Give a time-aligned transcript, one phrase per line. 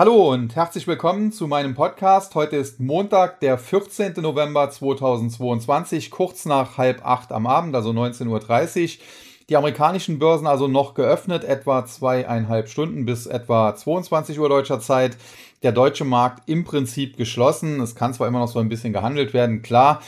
[0.00, 2.34] Hallo und herzlich willkommen zu meinem Podcast.
[2.34, 4.14] Heute ist Montag, der 14.
[4.22, 9.04] November 2022, kurz nach halb acht am Abend, also 19.30 Uhr.
[9.50, 15.18] Die amerikanischen Börsen also noch geöffnet, etwa zweieinhalb Stunden bis etwa 22 Uhr deutscher Zeit.
[15.62, 17.78] Der deutsche Markt im Prinzip geschlossen.
[17.82, 20.00] Es kann zwar immer noch so ein bisschen gehandelt werden, klar,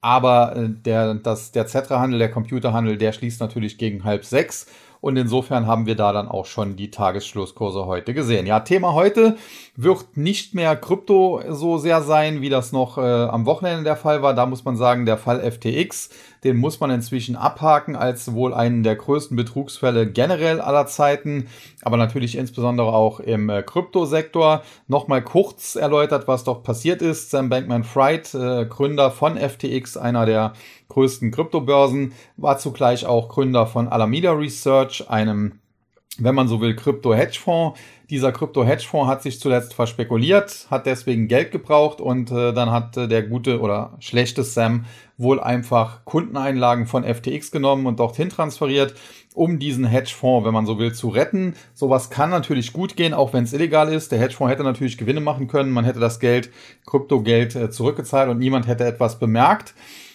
[0.00, 4.68] aber äh, der, der Zetra-Handel, der Computerhandel, der schließt natürlich gegen halb sechs.
[5.04, 8.46] Und insofern haben wir da dann auch schon die Tagesschlusskurse heute gesehen.
[8.46, 9.36] Ja, Thema heute
[9.76, 14.22] wird nicht mehr Krypto so sehr sein, wie das noch äh, am Wochenende der Fall
[14.22, 14.32] war.
[14.32, 16.08] Da muss man sagen, der Fall FTX,
[16.42, 21.48] den muss man inzwischen abhaken als wohl einen der größten Betrugsfälle generell aller Zeiten,
[21.82, 24.62] aber natürlich insbesondere auch im äh, Kryptosektor.
[24.88, 27.30] Nochmal kurz erläutert, was doch passiert ist.
[27.30, 30.54] Sam Bankman-Fried, äh, Gründer von FTX, einer der
[30.94, 35.60] größten Kryptobörsen, war zugleich auch Gründer von Alameda Research, einem
[36.18, 37.78] wenn man so will, Krypto-Hedgefonds.
[38.10, 43.08] Dieser Krypto-Hedgefonds hat sich zuletzt verspekuliert, hat deswegen Geld gebraucht und äh, dann hat äh,
[43.08, 44.84] der gute oder schlechte Sam
[45.16, 48.94] wohl einfach Kundeneinlagen von FTX genommen und dorthin transferiert,
[49.34, 51.54] um diesen Hedgefonds, wenn man so will, zu retten.
[51.72, 54.12] Sowas kann natürlich gut gehen, auch wenn es illegal ist.
[54.12, 56.50] Der Hedgefonds hätte natürlich Gewinne machen können, man hätte das Geld,
[56.86, 59.74] Kryptogeld äh, zurückgezahlt und niemand hätte etwas bemerkt.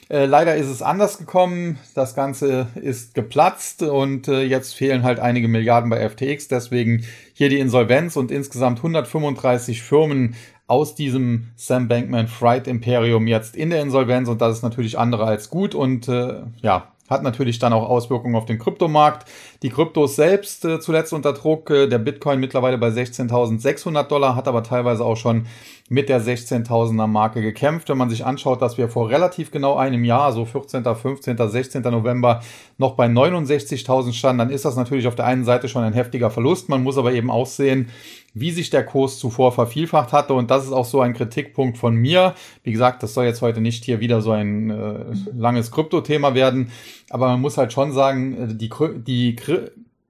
[0.10, 1.78] Äh, leider ist es anders gekommen.
[1.94, 6.48] Das Ganze ist geplatzt und äh, jetzt fehlen halt einige Milliarden bei FTX.
[6.48, 13.56] Deswegen hier die Insolvenz und insgesamt 135 Firmen aus diesem Sam Bankman Fried Imperium jetzt
[13.56, 17.60] in der Insolvenz und das ist natürlich andere als gut und äh, ja, hat natürlich
[17.60, 19.28] dann auch Auswirkungen auf den Kryptomarkt.
[19.64, 24.48] Die Kryptos selbst äh, zuletzt unter Druck, äh, der Bitcoin mittlerweile bei 16.600 Dollar, hat
[24.48, 25.48] aber teilweise auch schon
[25.90, 27.90] mit der 16.000er Marke gekämpft.
[27.90, 31.82] Wenn man sich anschaut, dass wir vor relativ genau einem Jahr, so 14., 15., 16.
[31.82, 32.42] November,
[32.78, 36.30] noch bei 69.000 standen, dann ist das natürlich auf der einen Seite schon ein heftiger
[36.30, 36.70] Verlust.
[36.70, 37.90] Man muss aber eben auch sehen,
[38.34, 40.34] wie sich der Kurs zuvor vervielfacht hatte.
[40.34, 42.36] Und das ist auch so ein Kritikpunkt von mir.
[42.64, 46.72] Wie gesagt, das soll jetzt heute nicht hier wieder so ein äh, langes Krypto-Thema werden.
[47.10, 48.70] Aber man muss halt schon sagen, äh, die,
[49.06, 49.36] die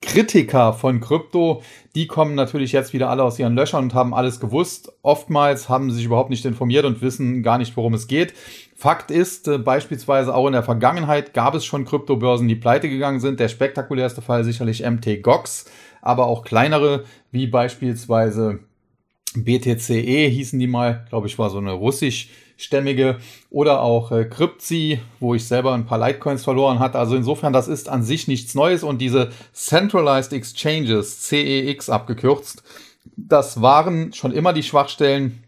[0.01, 1.61] Kritiker von Krypto,
[1.93, 4.93] die kommen natürlich jetzt wieder alle aus ihren Löchern und haben alles gewusst.
[5.01, 8.33] Oftmals haben sie sich überhaupt nicht informiert und wissen gar nicht, worum es geht.
[8.75, 13.19] Fakt ist, äh, beispielsweise auch in der Vergangenheit gab es schon Kryptobörsen, die pleite gegangen
[13.19, 13.41] sind.
[13.41, 15.65] Der spektakulärste Fall sicherlich MT Gox,
[16.01, 18.59] aber auch kleinere, wie beispielsweise
[19.35, 24.99] BTCE hießen die mal, glaube ich, war so eine russisch stämmige oder auch äh, Cryptsy,
[25.19, 26.99] wo ich selber ein paar Litecoins verloren hatte.
[26.99, 28.83] Also insofern, das ist an sich nichts Neues.
[28.83, 32.63] Und diese Centralized Exchanges, CEX abgekürzt,
[33.15, 35.43] das waren schon immer die Schwachstellen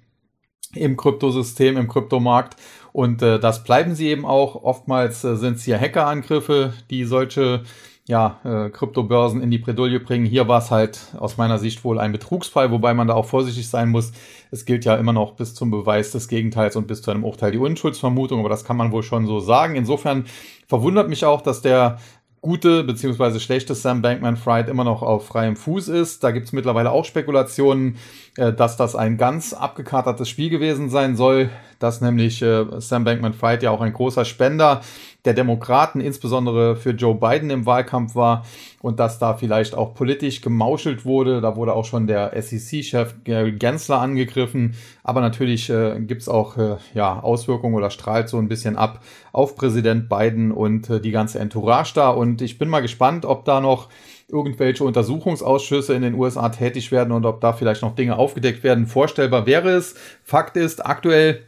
[0.76, 2.56] im Kryptosystem, im Kryptomarkt
[2.94, 4.64] und äh, das bleiben sie eben auch.
[4.64, 7.64] Oftmals äh, sind es hier Hackerangriffe, die solche
[8.08, 10.26] ja, äh, Kryptobörsen in die Bredouille bringen.
[10.26, 13.70] Hier war es halt aus meiner Sicht wohl ein Betrugsfall, wobei man da auch vorsichtig
[13.70, 14.12] sein muss.
[14.50, 17.52] Es gilt ja immer noch bis zum Beweis des Gegenteils und bis zu einem Urteil
[17.52, 19.76] die Unschuldsvermutung, aber das kann man wohl schon so sagen.
[19.76, 20.26] Insofern
[20.68, 22.00] verwundert mich auch, dass der
[22.42, 23.40] gute bzw.
[23.40, 26.24] schlechte Sam Bankman Fried immer noch auf freiem Fuß ist.
[26.24, 27.98] Da gibt es mittlerweile auch Spekulationen,
[28.36, 31.50] äh, dass das ein ganz abgekatertes Spiel gewesen sein soll,
[31.84, 34.82] dass nämlich äh, Sam Bankman Fried ja auch ein großer Spender
[35.26, 38.44] der Demokraten, insbesondere für Joe Biden im Wahlkampf war
[38.82, 41.42] und dass da vielleicht auch politisch gemauschelt wurde.
[41.42, 44.74] Da wurde auch schon der SEC-Chef Gary Gensler angegriffen.
[45.04, 49.02] Aber natürlich äh, gibt es auch äh, ja, Auswirkungen oder strahlt so ein bisschen ab
[49.32, 52.10] auf Präsident Biden und äh, die ganze Entourage da.
[52.10, 53.90] Und ich bin mal gespannt, ob da noch
[54.28, 58.88] irgendwelche Untersuchungsausschüsse in den USA tätig werden und ob da vielleicht noch Dinge aufgedeckt werden.
[58.88, 59.96] Vorstellbar wäre es.
[60.24, 61.44] Fakt ist, aktuell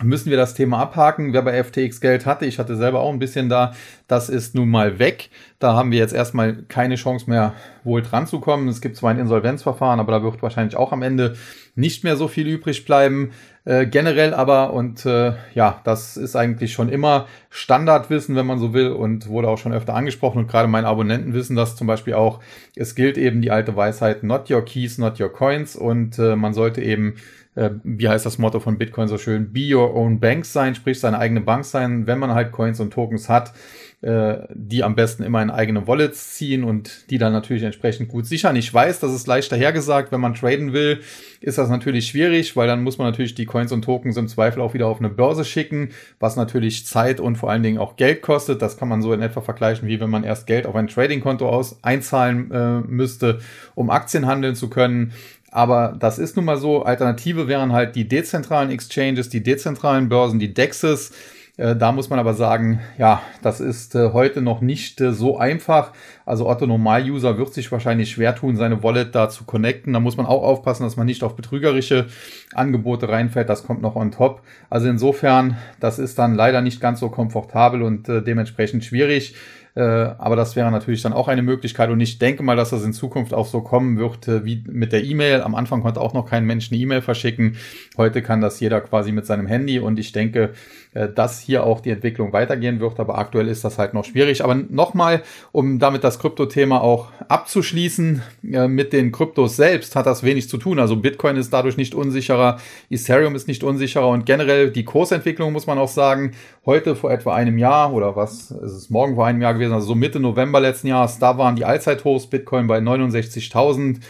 [0.00, 1.34] müssen wir das Thema abhaken.
[1.34, 3.74] Wer bei FTX Geld hatte, ich hatte selber auch ein bisschen da,
[4.08, 5.28] das ist nun mal weg.
[5.58, 7.52] Da haben wir jetzt erstmal keine Chance mehr,
[7.84, 8.68] wohl dran zu kommen.
[8.68, 11.36] Es gibt zwar ein Insolvenzverfahren, aber da wird wahrscheinlich auch am Ende
[11.74, 13.32] nicht mehr so viel übrig bleiben.
[13.64, 18.72] Äh, generell aber, und äh, ja, das ist eigentlich schon immer Standardwissen, wenn man so
[18.72, 20.38] will, und wurde auch schon öfter angesprochen.
[20.38, 22.40] Und gerade meine Abonnenten wissen das zum Beispiel auch.
[22.74, 25.76] Es gilt eben die alte Weisheit, not your keys, not your coins.
[25.76, 27.16] Und äh, man sollte eben
[27.54, 31.00] äh, wie heißt das Motto von Bitcoin so schön, be your own bank sein, sprich
[31.00, 33.52] seine eigene Bank sein, wenn man halt Coins und Tokens hat,
[34.00, 38.26] äh, die am besten immer in eigene Wallets ziehen und die dann natürlich entsprechend gut
[38.26, 38.56] sichern.
[38.56, 41.00] Ich weiß, das ist leicht dahergesagt, wenn man traden will,
[41.40, 44.62] ist das natürlich schwierig, weil dann muss man natürlich die Coins und Tokens im Zweifel
[44.62, 48.22] auch wieder auf eine Börse schicken, was natürlich Zeit und vor allen Dingen auch Geld
[48.22, 48.62] kostet.
[48.62, 51.48] Das kann man so in etwa vergleichen, wie wenn man erst Geld auf ein Trading-Konto
[51.48, 53.40] aus einzahlen äh, müsste,
[53.74, 55.12] um Aktien handeln zu können.
[55.52, 56.82] Aber das ist nun mal so.
[56.82, 61.12] Alternative wären halt die dezentralen Exchanges, die dezentralen Börsen, die DEXs.
[61.58, 65.36] Äh, da muss man aber sagen, ja, das ist äh, heute noch nicht äh, so
[65.36, 65.92] einfach.
[66.24, 69.92] Also Otto Normal-User wird sich wahrscheinlich schwer tun, seine Wallet da zu connecten.
[69.92, 72.06] Da muss man auch aufpassen, dass man nicht auf betrügerische
[72.54, 73.50] Angebote reinfällt.
[73.50, 74.40] Das kommt noch on top.
[74.70, 79.34] Also insofern, das ist dann leider nicht ganz so komfortabel und dementsprechend schwierig.
[79.74, 82.84] Äh, aber das wäre natürlich dann auch eine Möglichkeit und ich denke mal, dass das
[82.84, 85.40] in Zukunft auch so kommen wird äh, wie mit der E-Mail.
[85.40, 87.56] Am Anfang konnte auch noch kein Mensch eine E-Mail verschicken.
[87.96, 90.52] Heute kann das jeder quasi mit seinem Handy und ich denke,
[90.92, 94.44] äh, dass hier auch die Entwicklung weitergehen wird, aber aktuell ist das halt noch schwierig.
[94.44, 95.22] Aber nochmal,
[95.52, 100.78] um damit das Krypto-Thema auch abzuschließen, mit den Kryptos selbst hat das wenig zu tun.
[100.78, 102.58] Also Bitcoin ist dadurch nicht unsicherer,
[102.90, 106.32] Ethereum ist nicht unsicherer und generell die Kursentwicklung muss man auch sagen,
[106.66, 109.88] heute vor etwa einem Jahr oder was ist es morgen vor einem Jahr gewesen, also
[109.88, 114.00] so Mitte November letzten Jahres, da waren die Allzeithochs Bitcoin bei 69.000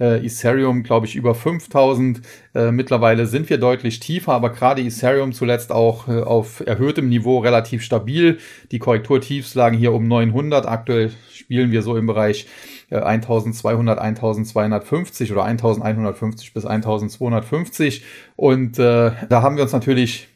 [0.00, 2.22] äh, Ethereum, glaube ich, über 5000.
[2.54, 7.38] Äh, mittlerweile sind wir deutlich tiefer, aber gerade Ethereum zuletzt auch äh, auf erhöhtem Niveau
[7.38, 8.38] relativ stabil.
[8.70, 10.66] Die Korrekturtiefs lagen hier um 900.
[10.66, 12.46] Aktuell spielen wir so im Bereich
[12.90, 18.04] 1200, äh, 1250 oder 1150 bis 1250.
[18.36, 20.28] Und äh, da haben wir uns natürlich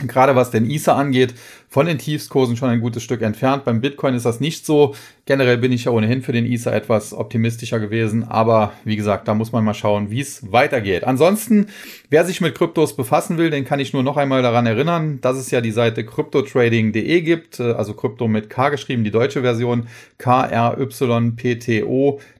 [0.00, 1.34] gerade was den Ether angeht,
[1.68, 3.64] von den Tiefskursen schon ein gutes Stück entfernt.
[3.64, 4.94] Beim Bitcoin ist das nicht so.
[5.24, 9.34] Generell bin ich ja ohnehin für den Ether etwas optimistischer gewesen, aber wie gesagt, da
[9.34, 11.04] muss man mal schauen, wie es weitergeht.
[11.04, 11.66] Ansonsten,
[12.10, 15.36] wer sich mit Kryptos befassen will, den kann ich nur noch einmal daran erinnern, dass
[15.36, 19.88] es ja die Seite cryptotrading.de gibt, also Krypto mit K geschrieben, die deutsche Version,
[20.18, 21.40] K-R-Y-P-T-O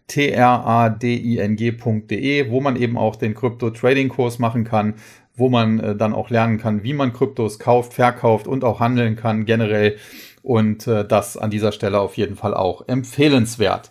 [0.09, 0.91] trading.de,
[2.51, 4.95] wo man eben auch den Krypto-Trading-Kurs machen kann,
[5.37, 9.17] wo man äh, dann auch lernen kann, wie man Kryptos kauft, verkauft und auch handeln
[9.17, 9.97] kann generell.
[10.43, 13.91] Und äh, das an dieser Stelle auf jeden Fall auch empfehlenswert.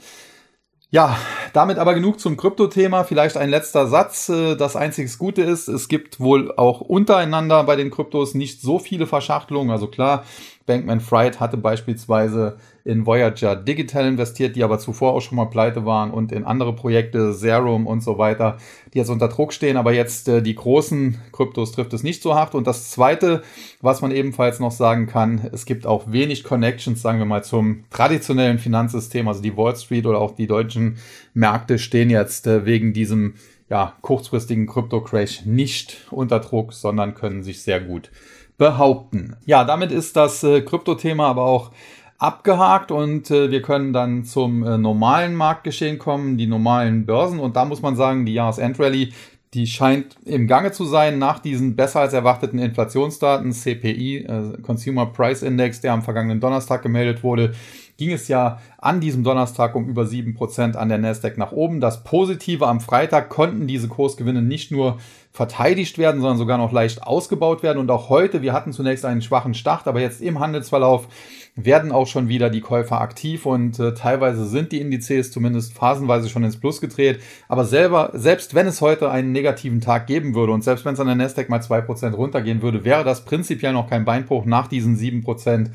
[0.89, 1.17] Ja,
[1.51, 3.03] damit aber genug zum Krypto-Thema.
[3.03, 4.29] Vielleicht ein letzter Satz.
[4.29, 8.79] Äh, das einzige Gute ist, es gibt wohl auch untereinander bei den Kryptos nicht so
[8.79, 9.71] viele Verschachtelungen.
[9.71, 10.23] Also klar,
[10.65, 15.85] Bankman Fried hatte beispielsweise in Voyager Digital investiert, die aber zuvor auch schon mal pleite
[15.85, 18.57] waren und in andere Projekte, Serum und so weiter,
[18.93, 19.75] die jetzt unter Druck stehen.
[19.75, 22.53] Aber jetzt äh, die großen Kryptos trifft es nicht so hart.
[22.53, 23.41] Und das Zweite,
[23.81, 27.85] was man ebenfalls noch sagen kann, es gibt auch wenig Connections, sagen wir mal, zum
[27.89, 29.27] traditionellen Finanzsystem.
[29.27, 30.97] Also die Wall Street oder auch die deutschen
[31.33, 33.33] Märkte stehen jetzt äh, wegen diesem
[33.67, 38.11] ja, kurzfristigen Krypto-Crash nicht unter Druck, sondern können sich sehr gut
[38.59, 39.37] behaupten.
[39.45, 41.71] Ja, damit ist das äh, Krypto-Thema aber auch
[42.17, 47.39] abgehakt und äh, wir können dann zum äh, normalen Marktgeschehen kommen, die normalen Börsen.
[47.39, 49.11] Und da muss man sagen, die Jahresendrallye,
[49.53, 55.07] die scheint im Gange zu sein nach diesen besser als erwarteten Inflationsdaten, CPI, äh, Consumer
[55.07, 57.53] Price Index, der am vergangenen Donnerstag gemeldet wurde
[57.97, 61.79] ging es ja an diesem Donnerstag um über 7% an der Nasdaq nach oben.
[61.79, 64.97] Das Positive am Freitag konnten diese Kursgewinne nicht nur
[65.31, 67.79] verteidigt werden, sondern sogar noch leicht ausgebaut werden.
[67.79, 71.07] Und auch heute, wir hatten zunächst einen schwachen Start, aber jetzt im Handelsverlauf
[71.55, 76.27] werden auch schon wieder die Käufer aktiv und äh, teilweise sind die Indizes zumindest phasenweise
[76.27, 77.21] schon ins Plus gedreht.
[77.47, 80.99] Aber selber, selbst wenn es heute einen negativen Tag geben würde und selbst wenn es
[80.99, 84.97] an der Nasdaq mal 2% runtergehen würde, wäre das prinzipiell noch kein Beinbruch nach diesen
[84.97, 85.69] 7%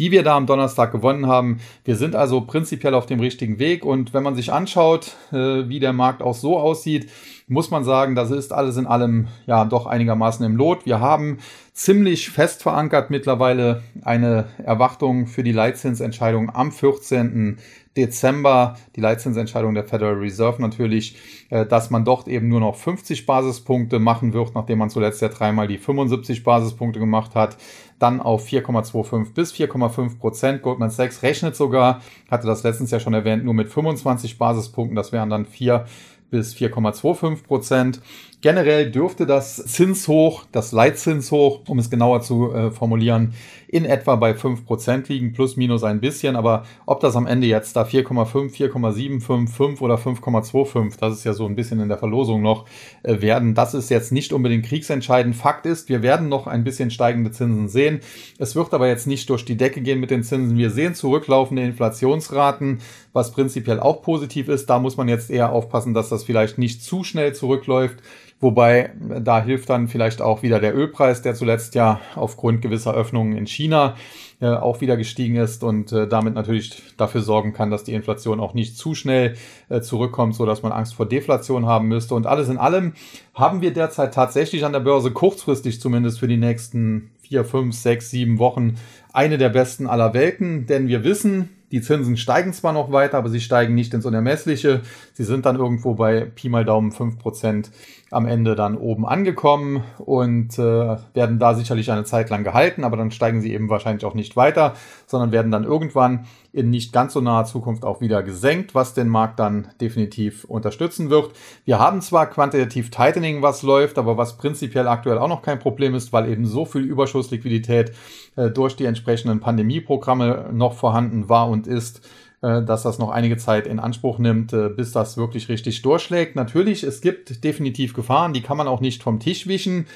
[0.00, 1.60] die wir da am Donnerstag gewonnen haben.
[1.84, 5.78] Wir sind also prinzipiell auf dem richtigen Weg und wenn man sich anschaut, äh, wie
[5.78, 7.10] der Markt auch so aussieht,
[7.50, 10.86] muss man sagen, das ist alles in allem ja doch einigermaßen im Lot.
[10.86, 11.38] Wir haben
[11.72, 17.58] ziemlich fest verankert mittlerweile eine Erwartung für die Leitzinsentscheidung am 14.
[17.96, 21.16] Dezember, die Leitzinsentscheidung der Federal Reserve natürlich,
[21.50, 25.28] äh, dass man dort eben nur noch 50 Basispunkte machen wird, nachdem man zuletzt ja
[25.28, 27.56] dreimal die 75 Basispunkte gemacht hat
[28.00, 30.62] dann auf 4,25 bis 4,5 Prozent.
[30.62, 34.96] Goldman Sachs rechnet sogar, hatte das letztens ja schon erwähnt, nur mit 25 Basispunkten.
[34.96, 35.84] Das wären dann 4
[36.30, 38.00] bis 4,25 Prozent.
[38.42, 43.34] Generell dürfte das Zinshoch, das Leitzinshoch, um es genauer zu äh, formulieren,
[43.68, 46.36] in etwa bei 5% liegen, plus minus ein bisschen.
[46.36, 51.34] Aber ob das am Ende jetzt da 4,5, 4,75, 5 oder 5,25, das ist ja
[51.34, 52.64] so ein bisschen in der Verlosung noch,
[53.02, 55.36] äh, werden, das ist jetzt nicht unbedingt kriegsentscheidend.
[55.36, 58.00] Fakt ist, wir werden noch ein bisschen steigende Zinsen sehen.
[58.38, 60.56] Es wird aber jetzt nicht durch die Decke gehen mit den Zinsen.
[60.56, 62.78] Wir sehen zurücklaufende Inflationsraten,
[63.12, 64.70] was prinzipiell auch positiv ist.
[64.70, 67.98] Da muss man jetzt eher aufpassen, dass das vielleicht nicht zu schnell zurückläuft.
[68.40, 73.36] Wobei da hilft dann vielleicht auch wieder der Ölpreis, der zuletzt ja aufgrund gewisser Öffnungen
[73.36, 73.96] in China
[74.40, 78.40] äh, auch wieder gestiegen ist und äh, damit natürlich dafür sorgen kann, dass die Inflation
[78.40, 79.36] auch nicht zu schnell
[79.68, 82.14] äh, zurückkommt, so dass man Angst vor Deflation haben müsste.
[82.14, 82.94] Und alles in allem
[83.34, 88.08] haben wir derzeit tatsächlich an der Börse kurzfristig zumindest für die nächsten vier, fünf, sechs,
[88.08, 88.76] sieben Wochen
[89.12, 93.28] eine der besten aller Welten, denn wir wissen, die Zinsen steigen zwar noch weiter, aber
[93.28, 94.80] sie steigen nicht ins Unermessliche.
[95.12, 97.70] Sie sind dann irgendwo bei Pi mal Daumen 5%
[98.10, 102.96] am Ende dann oben angekommen und äh, werden da sicherlich eine Zeit lang gehalten, aber
[102.96, 104.74] dann steigen sie eben wahrscheinlich auch nicht weiter,
[105.06, 109.08] sondern werden dann irgendwann in nicht ganz so naher Zukunft auch wieder gesenkt, was den
[109.08, 111.30] Markt dann definitiv unterstützen wird.
[111.64, 115.94] Wir haben zwar quantitativ Tightening, was läuft, aber was prinzipiell aktuell auch noch kein Problem
[115.94, 117.92] ist, weil eben so viel Überschussliquidität
[118.34, 122.00] äh, durch die entsprechenden Pandemieprogramme noch vorhanden war und ist,
[122.42, 126.36] äh, dass das noch einige Zeit in Anspruch nimmt, äh, bis das wirklich richtig durchschlägt.
[126.36, 129.86] Natürlich, es gibt definitiv Gefahren, die kann man auch nicht vom Tisch wischen.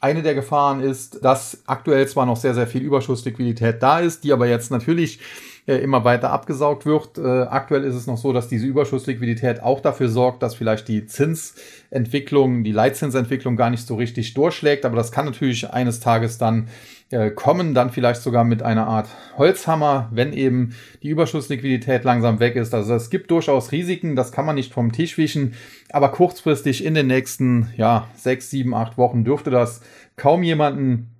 [0.00, 4.32] Eine der Gefahren ist, dass aktuell zwar noch sehr, sehr viel Überschussliquidität da ist, die
[4.32, 5.18] aber jetzt natürlich
[5.66, 7.18] äh, immer weiter abgesaugt wird.
[7.18, 12.64] aktuell ist es noch so, dass diese Überschussliquidität auch dafür sorgt, dass vielleicht die Zinsentwicklung,
[12.64, 14.86] die Leitzinsentwicklung gar nicht so richtig durchschlägt.
[14.86, 16.68] Aber das kann natürlich eines Tages dann
[17.10, 22.56] äh, kommen, dann vielleicht sogar mit einer Art Holzhammer, wenn eben die Überschussliquidität langsam weg
[22.56, 22.74] ist.
[22.74, 25.54] Also es gibt durchaus Risiken, das kann man nicht vom Tisch wischen,
[25.90, 29.80] aber kurzfristig in den nächsten ja, sechs, sieben, acht Wochen dürfte das
[30.16, 31.10] kaum jemanden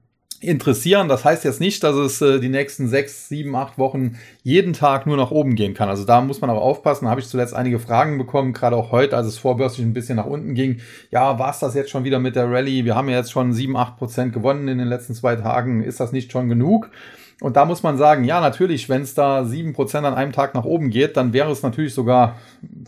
[0.40, 1.09] interessieren.
[1.09, 5.06] Das heißt jetzt nicht, dass es äh, die nächsten sechs, sieben, acht Wochen jeden Tag
[5.06, 5.88] nur nach oben gehen kann.
[5.88, 7.04] Also da muss man auch aufpassen.
[7.04, 10.16] Da habe ich zuletzt einige Fragen bekommen, gerade auch heute, als es vorbörslich ein bisschen
[10.16, 10.80] nach unten ging.
[11.11, 12.85] Ja, war es das jetzt schon wieder mit der Rallye?
[12.85, 15.82] Wir haben ja jetzt schon sieben, acht Prozent gewonnen in den letzten zwei Tagen.
[15.82, 16.90] Ist das nicht schon genug?
[17.40, 20.54] Und da muss man sagen, ja, natürlich, wenn es da sieben Prozent an einem Tag
[20.54, 22.37] nach oben geht, dann wäre es natürlich sogar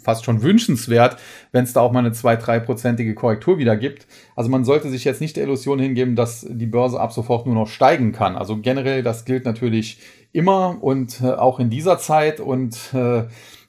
[0.02, 1.16] fast schon wünschenswert,
[1.52, 4.06] wenn es da auch mal eine zwei dreiprozentige Korrektur wieder gibt.
[4.36, 7.54] Also man sollte sich jetzt nicht der Illusion hingeben, dass die Börse ab sofort nur
[7.54, 8.36] noch steigen kann.
[8.36, 9.98] Also generell, das gilt natürlich
[10.32, 13.24] immer und äh, auch in dieser Zeit und äh,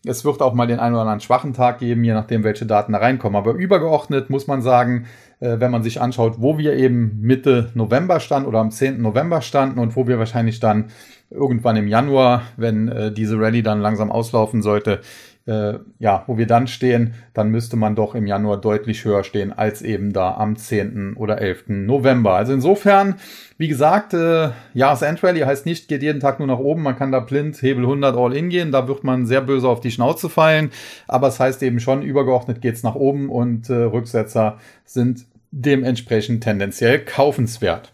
[0.06, 2.92] es wird auch mal den einen oder anderen schwachen Tag geben, je nachdem, welche Daten
[2.92, 3.38] da reinkommen.
[3.38, 5.06] Aber übergeordnet muss man sagen,
[5.40, 9.02] wenn man sich anschaut, wo wir eben Mitte November standen oder am 10.
[9.02, 10.86] November standen und wo wir wahrscheinlich dann
[11.30, 15.02] irgendwann im Januar, wenn äh, diese Rallye dann langsam auslaufen sollte,
[15.46, 19.52] äh, ja, wo wir dann stehen, dann müsste man doch im Januar deutlich höher stehen
[19.52, 21.16] als eben da am 10.
[21.16, 21.66] oder 11.
[21.68, 22.36] November.
[22.36, 23.16] Also insofern,
[23.58, 27.20] wie gesagt, äh, Jahresendrallye heißt nicht, geht jeden Tag nur nach oben, man kann da
[27.20, 30.72] blind Hebel 100 All-In gehen, da wird man sehr böse auf die Schnauze fallen,
[31.08, 37.00] aber es heißt eben schon, übergeordnet geht's nach oben und äh, Rücksetzer sind dementsprechend tendenziell
[37.00, 37.94] kaufenswert.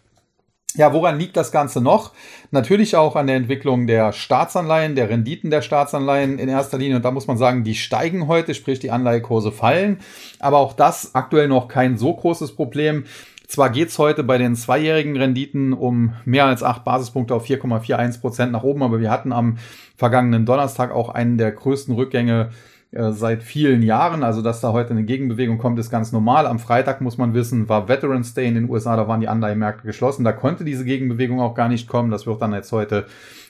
[0.76, 2.14] Ja, woran liegt das Ganze noch?
[2.52, 6.98] Natürlich auch an der Entwicklung der Staatsanleihen, der Renditen der Staatsanleihen in erster Linie.
[6.98, 10.00] Und da muss man sagen, die steigen heute, sprich die Anleihekurse fallen.
[10.40, 13.06] Aber auch das aktuell noch kein so großes Problem.
[13.48, 18.52] Zwar geht's heute bei den zweijährigen Renditen um mehr als acht Basispunkte auf 4,41 Prozent
[18.52, 19.58] nach oben, aber wir hatten am
[19.98, 22.52] vergangenen Donnerstag auch einen der größten Rückgänge
[22.92, 24.24] äh, seit vielen Jahren.
[24.24, 26.48] Also, dass da heute eine Gegenbewegung kommt, ist ganz normal.
[26.48, 29.86] Am Freitag muss man wissen, war Veterans Day in den USA, da waren die Anleihemärkte
[29.86, 30.24] geschlossen.
[30.24, 32.10] Da konnte diese Gegenbewegung auch gar nicht kommen.
[32.10, 33.06] Das wird dann jetzt heute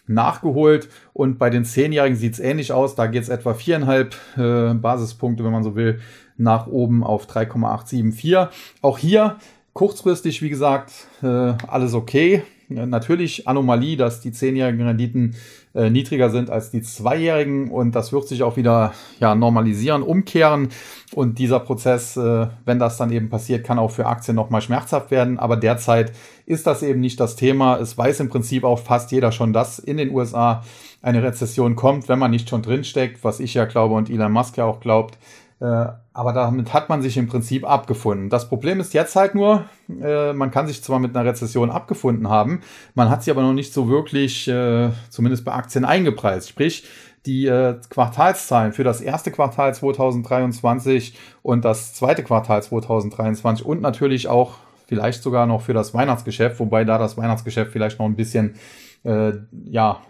[0.08, 0.90] nachgeholt.
[1.14, 2.96] Und bei den Zehnjährigen sieht es ähnlich aus.
[2.96, 6.00] Da geht es etwa viereinhalb äh, Basispunkte, wenn man so will,
[6.36, 8.48] nach oben auf 3,874.
[8.82, 9.38] Auch hier
[9.74, 10.92] kurzfristig, wie gesagt,
[11.24, 12.44] äh, alles okay.
[12.68, 15.36] Natürlich Anomalie, dass die zehnjährigen Renditen
[15.76, 20.70] äh, niedriger sind als die zweijährigen und das wird sich auch wieder ja, normalisieren, umkehren
[21.14, 25.12] und dieser Prozess, äh, wenn das dann eben passiert, kann auch für Aktien nochmal schmerzhaft
[25.12, 26.12] werden, aber derzeit
[26.46, 27.78] ist das eben nicht das Thema.
[27.78, 30.64] Es weiß im Prinzip auch fast jeder schon, dass in den USA
[31.02, 34.58] eine Rezession kommt, wenn man nicht schon drinsteckt, was ich ja glaube und Elon Musk
[34.58, 35.18] ja auch glaubt.
[35.62, 38.30] Äh, aber damit hat man sich im Prinzip abgefunden.
[38.30, 39.66] Das Problem ist jetzt halt nur,
[40.02, 42.62] äh, man kann sich zwar mit einer Rezession abgefunden haben,
[42.96, 46.50] man hat sie aber noch nicht so wirklich, äh, zumindest bei Aktien, eingepreist.
[46.50, 46.88] Sprich,
[47.26, 54.30] die äh, Quartalszahlen für das erste Quartal 2023 und das zweite Quartal 2023 und natürlich
[54.30, 54.56] auch
[54.88, 58.56] vielleicht sogar noch für das Weihnachtsgeschäft, wobei da das Weihnachtsgeschäft vielleicht noch ein bisschen
[59.04, 59.34] äh,
[59.66, 60.02] ja,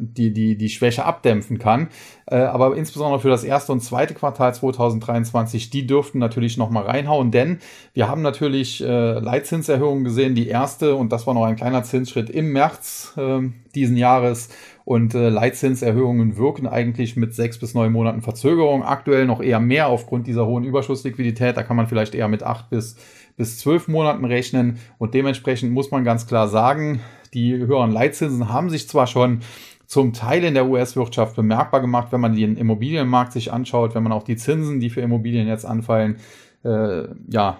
[0.00, 1.88] die, die, die Schwäche abdämpfen kann.
[2.26, 7.30] Äh, aber insbesondere für das erste und zweite Quartal 2023, die dürften natürlich nochmal reinhauen,
[7.30, 7.58] denn
[7.94, 10.34] wir haben natürlich äh, Leitzinserhöhungen gesehen.
[10.34, 13.40] Die erste, und das war noch ein kleiner Zinsschritt im März äh,
[13.74, 14.48] diesen Jahres.
[14.84, 18.82] Und äh, Leitzinserhöhungen wirken eigentlich mit sechs bis neun Monaten Verzögerung.
[18.82, 21.58] Aktuell noch eher mehr aufgrund dieser hohen Überschussliquidität.
[21.58, 22.96] Da kann man vielleicht eher mit acht bis,
[23.36, 24.78] bis zwölf Monaten rechnen.
[24.96, 27.00] Und dementsprechend muss man ganz klar sagen,
[27.34, 29.40] die höheren Leitzinsen haben sich zwar schon
[29.86, 34.12] zum Teil in der US-Wirtschaft bemerkbar gemacht, wenn man den Immobilienmarkt sich anschaut, wenn man
[34.12, 36.16] auch die Zinsen, die für Immobilien jetzt anfallen,
[36.62, 37.58] äh, ja,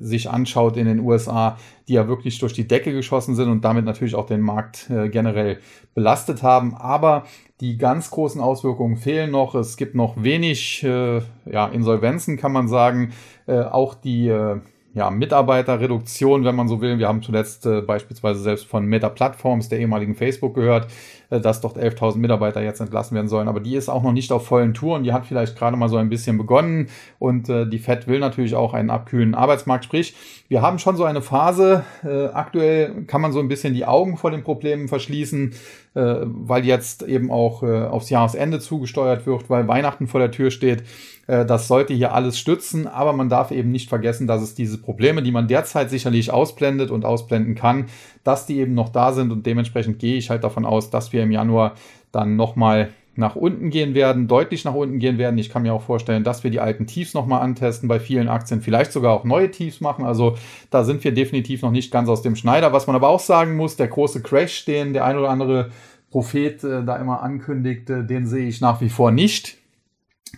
[0.00, 1.56] sich anschaut in den USA,
[1.88, 5.08] die ja wirklich durch die Decke geschossen sind und damit natürlich auch den Markt äh,
[5.08, 5.58] generell
[5.94, 6.74] belastet haben.
[6.74, 7.24] Aber
[7.60, 9.54] die ganz großen Auswirkungen fehlen noch.
[9.54, 13.12] Es gibt noch wenig äh, ja, Insolvenzen, kann man sagen.
[13.46, 14.60] Äh, auch die äh,
[14.94, 16.98] ja, Mitarbeiterreduktion, wenn man so will.
[16.98, 20.88] Wir haben zuletzt äh, beispielsweise selbst von Meta Platforms, der ehemaligen Facebook, gehört,
[21.30, 23.48] äh, dass dort 11.000 Mitarbeiter jetzt entlassen werden sollen.
[23.48, 25.02] Aber die ist auch noch nicht auf vollen Touren.
[25.02, 28.54] Die hat vielleicht gerade mal so ein bisschen begonnen und äh, die FED will natürlich
[28.54, 29.86] auch einen abkühlen Arbeitsmarkt.
[29.86, 30.14] Sprich,
[30.48, 31.84] wir haben schon so eine Phase.
[32.04, 35.54] Äh, aktuell kann man so ein bisschen die Augen vor den Problemen verschließen,
[35.94, 40.50] äh, weil jetzt eben auch äh, aufs Jahresende zugesteuert wird, weil Weihnachten vor der Tür
[40.50, 40.84] steht.
[41.32, 44.78] Äh, das sollte hier alles stützen, aber man darf eben nicht vergessen, dass es diese
[44.78, 47.86] Probleme, die man derzeit sicherlich ausblendet und ausblenden kann,
[48.22, 51.22] dass die eben noch da sind und dementsprechend gehe ich halt davon aus, dass wir
[51.22, 51.74] im Januar
[52.12, 55.36] dann nochmal nach unten gehen werden, deutlich nach unten gehen werden.
[55.36, 58.62] Ich kann mir auch vorstellen, dass wir die alten Tiefs nochmal antesten bei vielen Aktien,
[58.62, 60.04] vielleicht sogar auch neue Tiefs machen.
[60.04, 60.36] Also
[60.70, 62.72] da sind wir definitiv noch nicht ganz aus dem Schneider.
[62.72, 65.70] Was man aber auch sagen muss, der große Crash, den der ein oder andere
[66.10, 69.61] Prophet äh, da immer ankündigte, den sehe ich nach wie vor nicht.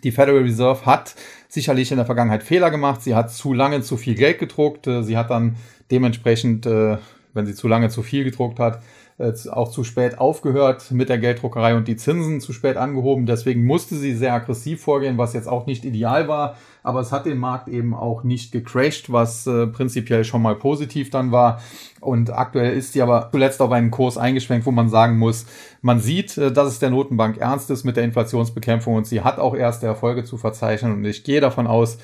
[0.03, 1.15] Die Federal Reserve hat
[1.49, 3.03] sicherlich in der Vergangenheit Fehler gemacht.
[3.03, 4.87] Sie hat zu lange zu viel Geld gedruckt.
[4.87, 5.57] Äh, sie hat dann
[5.91, 6.99] dementsprechend, äh,
[7.33, 8.83] wenn sie zu lange zu viel gedruckt hat,
[9.19, 13.27] auch zu spät aufgehört mit der Gelddruckerei und die Zinsen zu spät angehoben.
[13.27, 16.57] Deswegen musste sie sehr aggressiv vorgehen, was jetzt auch nicht ideal war.
[16.83, 21.11] Aber es hat den Markt eben auch nicht gecrashed, was äh, prinzipiell schon mal positiv
[21.11, 21.63] dann war.
[22.01, 25.47] Und aktuell ist sie aber zuletzt auf einen Kurs eingeschwenkt, wo man sagen muss,
[25.81, 29.39] man sieht, äh, dass es der Notenbank ernst ist mit der Inflationsbekämpfung und sie hat
[29.39, 30.93] auch erste Erfolge zu verzeichnen.
[30.93, 31.99] Und ich gehe davon aus,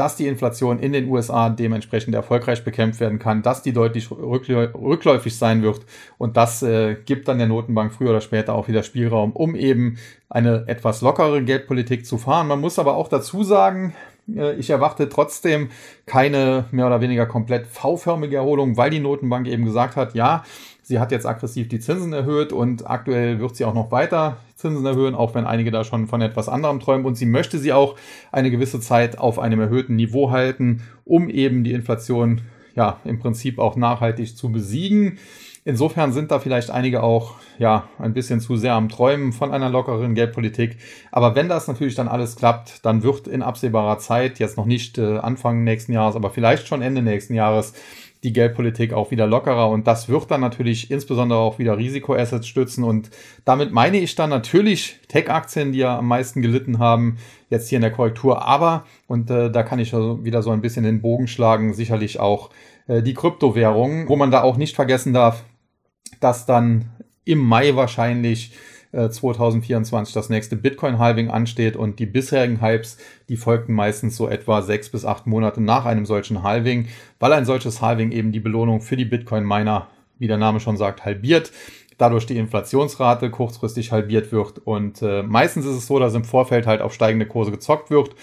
[0.00, 5.36] dass die Inflation in den USA dementsprechend erfolgreich bekämpft werden kann, dass die deutlich rückläufig
[5.36, 5.82] sein wird
[6.16, 9.98] und das äh, gibt dann der Notenbank früher oder später auch wieder Spielraum, um eben
[10.30, 12.46] eine etwas lockere Geldpolitik zu fahren.
[12.46, 13.92] Man muss aber auch dazu sagen,
[14.34, 15.68] äh, ich erwarte trotzdem
[16.06, 20.44] keine mehr oder weniger komplett V-förmige Erholung, weil die Notenbank eben gesagt hat, ja,
[20.82, 24.86] sie hat jetzt aggressiv die Zinsen erhöht und aktuell wird sie auch noch weiter Zinsen
[24.86, 27.06] erhöhen, auch wenn einige da schon von etwas anderem träumen.
[27.06, 27.96] Und sie möchte sie auch
[28.32, 32.42] eine gewisse Zeit auf einem erhöhten Niveau halten, um eben die Inflation
[32.74, 35.18] ja im Prinzip auch nachhaltig zu besiegen.
[35.64, 39.68] Insofern sind da vielleicht einige auch ja ein bisschen zu sehr am Träumen von einer
[39.68, 40.78] lockeren Geldpolitik.
[41.12, 44.96] Aber wenn das natürlich dann alles klappt, dann wird in absehbarer Zeit, jetzt noch nicht
[44.96, 47.74] äh, Anfang nächsten Jahres, aber vielleicht schon Ende nächsten Jahres,
[48.22, 49.70] die Geldpolitik auch wieder lockerer.
[49.70, 52.84] Und das wird dann natürlich insbesondere auch wieder Risikoassets stützen.
[52.84, 53.10] Und
[53.44, 57.16] damit meine ich dann natürlich Tech-Aktien, die ja am meisten gelitten haben,
[57.48, 60.60] jetzt hier in der Korrektur, aber und äh, da kann ich also wieder so ein
[60.60, 62.50] bisschen den Bogen schlagen, sicherlich auch
[62.86, 65.44] äh, die Kryptowährungen, wo man da auch nicht vergessen darf,
[66.20, 66.90] dass dann
[67.24, 68.52] im Mai wahrscheinlich
[68.92, 72.98] 2024 äh, das nächste Bitcoin-Halving ansteht und die bisherigen Hypes,
[73.28, 77.44] die folgten meistens so etwa sechs bis acht Monate nach einem solchen Halving, weil ein
[77.44, 81.52] solches Halving eben die Belohnung für die Bitcoin-Miner, wie der Name schon sagt, halbiert
[82.00, 84.58] dadurch die Inflationsrate kurzfristig halbiert wird.
[84.58, 88.14] Und äh, meistens ist es so, dass im Vorfeld halt auf steigende Kurse gezockt wird,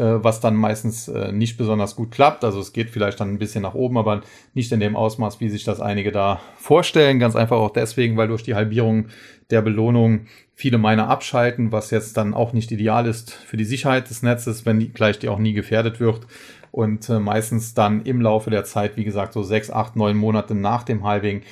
[0.00, 2.44] was dann meistens äh, nicht besonders gut klappt.
[2.44, 4.20] Also es geht vielleicht dann ein bisschen nach oben, aber
[4.54, 7.18] nicht in dem Ausmaß, wie sich das einige da vorstellen.
[7.18, 9.06] Ganz einfach auch deswegen, weil durch die Halbierung
[9.50, 14.10] der Belohnung viele Miner abschalten, was jetzt dann auch nicht ideal ist für die Sicherheit
[14.10, 16.26] des Netzes, wenn die, gleich die auch nie gefährdet wird.
[16.72, 20.54] Und äh, meistens dann im Laufe der Zeit, wie gesagt, so sechs, acht, neun Monate
[20.54, 21.42] nach dem Halving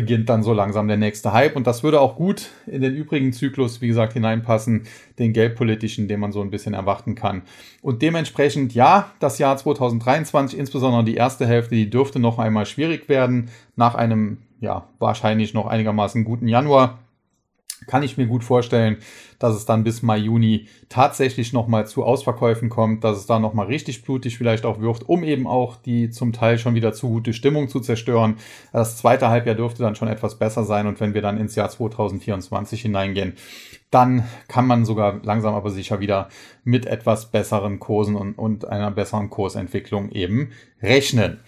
[0.00, 1.56] beginnt dann so langsam der nächste Hype.
[1.56, 4.84] Und das würde auch gut in den übrigen Zyklus, wie gesagt, hineinpassen,
[5.18, 7.42] den geldpolitischen, den man so ein bisschen erwarten kann.
[7.82, 13.10] Und dementsprechend, ja, das Jahr 2023, insbesondere die erste Hälfte, die dürfte noch einmal schwierig
[13.10, 16.98] werden, nach einem, ja, wahrscheinlich noch einigermaßen guten Januar
[17.86, 18.98] kann ich mir gut vorstellen,
[19.38, 23.66] dass es dann bis Mai, Juni tatsächlich nochmal zu Ausverkäufen kommt, dass es da nochmal
[23.66, 27.32] richtig blutig vielleicht auch wird, um eben auch die zum Teil schon wieder zu gute
[27.32, 28.36] Stimmung zu zerstören.
[28.72, 31.70] Das zweite Halbjahr dürfte dann schon etwas besser sein und wenn wir dann ins Jahr
[31.70, 33.34] 2024 hineingehen,
[33.90, 36.28] dann kann man sogar langsam aber sicher wieder
[36.62, 40.50] mit etwas besseren Kursen und, und einer besseren Kursentwicklung eben
[40.82, 41.40] rechnen.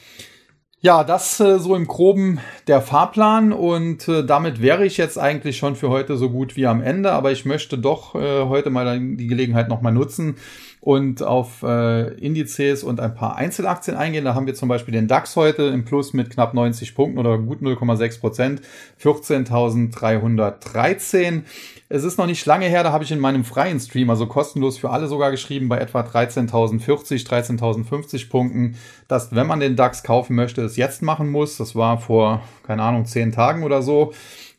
[0.84, 5.56] Ja, das äh, so im groben der Fahrplan und äh, damit wäre ich jetzt eigentlich
[5.56, 8.98] schon für heute so gut wie am Ende, aber ich möchte doch äh, heute mal
[8.98, 10.38] die Gelegenheit nochmal nutzen
[10.82, 14.24] und auf äh, Indizes und ein paar Einzelaktien eingehen.
[14.24, 17.38] Da haben wir zum Beispiel den DAX heute im Plus mit knapp 90 Punkten oder
[17.38, 18.62] gut 0,6 Prozent,
[19.00, 21.42] 14.313.
[21.88, 24.76] Es ist noch nicht lange her, da habe ich in meinem freien Stream, also kostenlos
[24.76, 28.74] für alle sogar geschrieben, bei etwa 13.040, 13.050 Punkten,
[29.06, 31.58] dass wenn man den DAX kaufen möchte, es jetzt machen muss.
[31.58, 34.12] Das war vor, keine Ahnung, 10 Tagen oder so.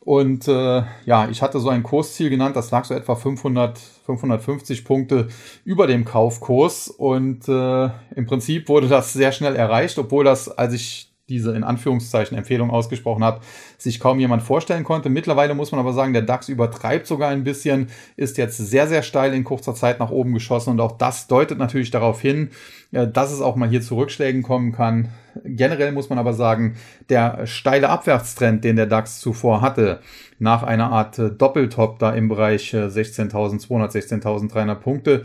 [0.04, 4.84] Und äh, ja, ich hatte so ein Kursziel genannt, das lag so etwa 500, 550
[4.84, 5.28] Punkte
[5.64, 6.88] über dem Kaufkurs.
[6.88, 11.64] Und äh, im Prinzip wurde das sehr schnell erreicht, obwohl das, als ich diese in
[11.64, 13.40] Anführungszeichen Empfehlung ausgesprochen habe,
[13.78, 15.08] sich kaum jemand vorstellen konnte.
[15.08, 19.02] Mittlerweile muss man aber sagen, der DAX übertreibt sogar ein bisschen, ist jetzt sehr, sehr
[19.02, 22.50] steil in kurzer Zeit nach oben geschossen und auch das deutet natürlich darauf hin,
[22.92, 25.08] dass es auch mal hier zu Rückschlägen kommen kann.
[25.44, 26.76] Generell muss man aber sagen,
[27.08, 30.00] der steile Abwärtstrend, den der DAX zuvor hatte,
[30.38, 35.24] nach einer Art Doppeltop da im Bereich 16.200, 16.300 Punkte,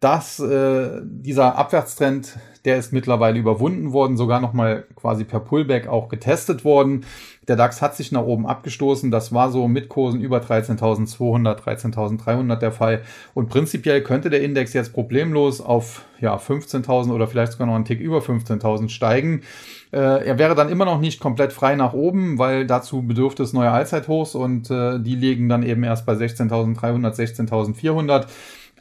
[0.00, 6.08] dass äh, dieser Abwärtstrend, der ist mittlerweile überwunden worden, sogar nochmal quasi per Pullback auch
[6.08, 7.04] getestet worden.
[7.48, 9.10] Der DAX hat sich nach oben abgestoßen.
[9.10, 13.02] Das war so mit Kursen über 13.200, 13.300 der Fall.
[13.34, 17.86] Und prinzipiell könnte der Index jetzt problemlos auf ja, 15.000 oder vielleicht sogar noch einen
[17.86, 19.42] Tick über 15.000 steigen.
[19.92, 23.52] Äh, er wäre dann immer noch nicht komplett frei nach oben, weil dazu bedürfte es
[23.52, 26.78] neue Allzeithochs und äh, die liegen dann eben erst bei 16.300,
[27.14, 28.26] 16.400.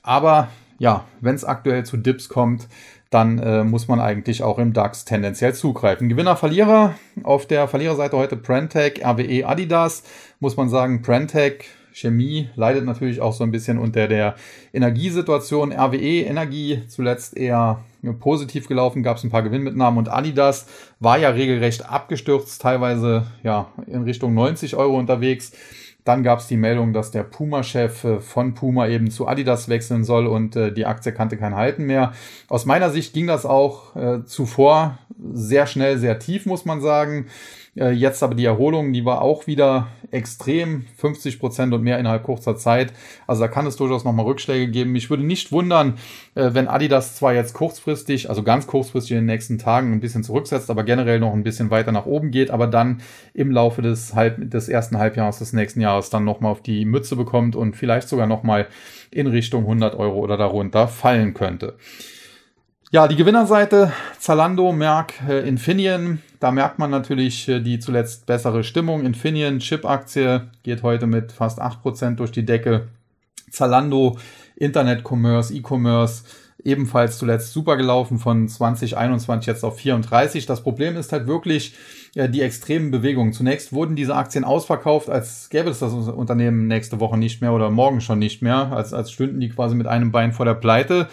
[0.03, 0.49] Aber
[0.79, 2.67] ja, wenn es aktuell zu Dips kommt,
[3.09, 6.09] dann äh, muss man eigentlich auch im DAX tendenziell zugreifen.
[6.09, 6.95] Gewinner, Verlierer.
[7.23, 10.03] Auf der Verliererseite heute Prentec, RWE, Adidas.
[10.39, 14.35] Muss man sagen, Prentec, Chemie leidet natürlich auch so ein bisschen unter der
[14.73, 15.71] Energiesituation.
[15.71, 17.79] RWE, Energie, zuletzt eher
[18.19, 20.67] positiv gelaufen, gab es ein paar Gewinnmitnahmen und Adidas
[20.99, 25.51] war ja regelrecht abgestürzt, teilweise ja in Richtung 90 Euro unterwegs.
[26.07, 30.03] Dann gab es die Meldung, dass der Puma-Chef äh, von Puma eben zu Adidas wechseln
[30.03, 32.13] soll und äh, die Aktie kannte kein Halten mehr.
[32.47, 34.97] Aus meiner Sicht ging das auch äh, zuvor
[35.33, 37.27] sehr schnell, sehr tief, muss man sagen.
[37.77, 42.23] Äh, jetzt aber die Erholung, die war auch wieder extrem, 50 Prozent und mehr innerhalb
[42.23, 42.93] kurzer Zeit.
[43.27, 44.95] Also da kann es durchaus nochmal Rückschläge geben.
[44.95, 45.95] Ich würde nicht wundern,
[46.35, 50.23] äh, wenn Adidas zwar jetzt kurzfristig, also ganz kurzfristig in den nächsten Tagen ein bisschen
[50.23, 53.01] zurücksetzt, aber generell noch ein bisschen weiter nach oben geht, aber dann
[53.33, 57.15] im Laufe des, halb, des ersten Halbjahres des nächsten Jahres dann nochmal auf die Mütze
[57.15, 58.67] bekommt und vielleicht sogar nochmal
[59.11, 61.75] in Richtung 100 Euro oder darunter fallen könnte.
[62.89, 66.21] Ja, die Gewinnerseite Zalando, Merck, äh, Infineon.
[66.39, 69.03] Da merkt man natürlich äh, die zuletzt bessere Stimmung.
[69.03, 72.87] Infineon, Chip-Aktie, geht heute mit fast 8% durch die Decke.
[73.51, 74.17] Zalando,
[74.55, 76.23] Internet-Commerce, E-Commerce,
[76.63, 80.45] ebenfalls zuletzt super gelaufen von 2021 jetzt auf 34.
[80.45, 81.75] Das Problem ist halt wirklich
[82.15, 83.33] äh, die extremen Bewegungen.
[83.33, 87.69] Zunächst wurden diese Aktien ausverkauft, als gäbe es das Unternehmen nächste Woche nicht mehr oder
[87.69, 91.09] morgen schon nicht mehr, als, als stünden die quasi mit einem Bein vor der Pleite.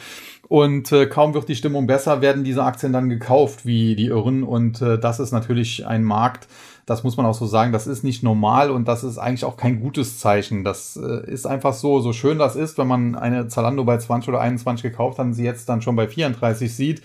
[0.48, 4.42] Und äh, kaum wird die Stimmung besser, werden diese Aktien dann gekauft wie die Irren.
[4.42, 6.48] Und äh, das ist natürlich ein Markt,
[6.86, 9.56] das muss man auch so sagen, das ist nicht normal und das ist eigentlich auch
[9.56, 10.64] kein gutes Zeichen.
[10.64, 14.28] Das äh, ist einfach so, so schön das ist, wenn man eine Zalando bei 20
[14.28, 17.02] oder 21 gekauft hat und sie jetzt dann schon bei 34 sieht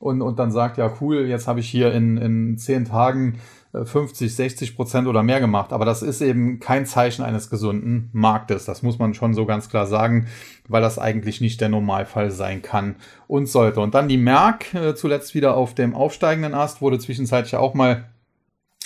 [0.00, 3.38] und, und dann sagt, ja cool, jetzt habe ich hier in, in 10 Tagen
[3.72, 5.72] 50, 60 Prozent oder mehr gemacht.
[5.72, 8.66] Aber das ist eben kein Zeichen eines gesunden Marktes.
[8.66, 10.26] Das muss man schon so ganz klar sagen,
[10.68, 12.96] weil das eigentlich nicht der Normalfall sein kann
[13.28, 13.80] und sollte.
[13.80, 18.04] Und dann die Merck, äh, zuletzt wieder auf dem aufsteigenden Ast, wurde zwischenzeitlich auch mal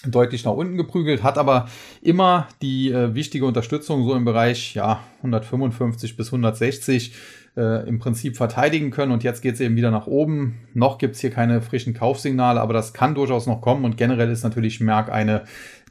[0.05, 1.69] deutlich nach unten geprügelt, hat aber
[2.03, 7.15] immer die äh, wichtige Unterstützung so im Bereich ja 155 bis 160
[7.57, 9.13] äh, im Prinzip verteidigen können.
[9.13, 10.59] Und jetzt geht es eben wieder nach oben.
[10.75, 13.85] Noch gibt es hier keine frischen Kaufsignale, aber das kann durchaus noch kommen.
[13.85, 15.45] Und generell ist natürlich Merck eine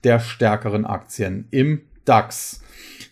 [0.03, 2.61] der stärkeren Aktien im DAX.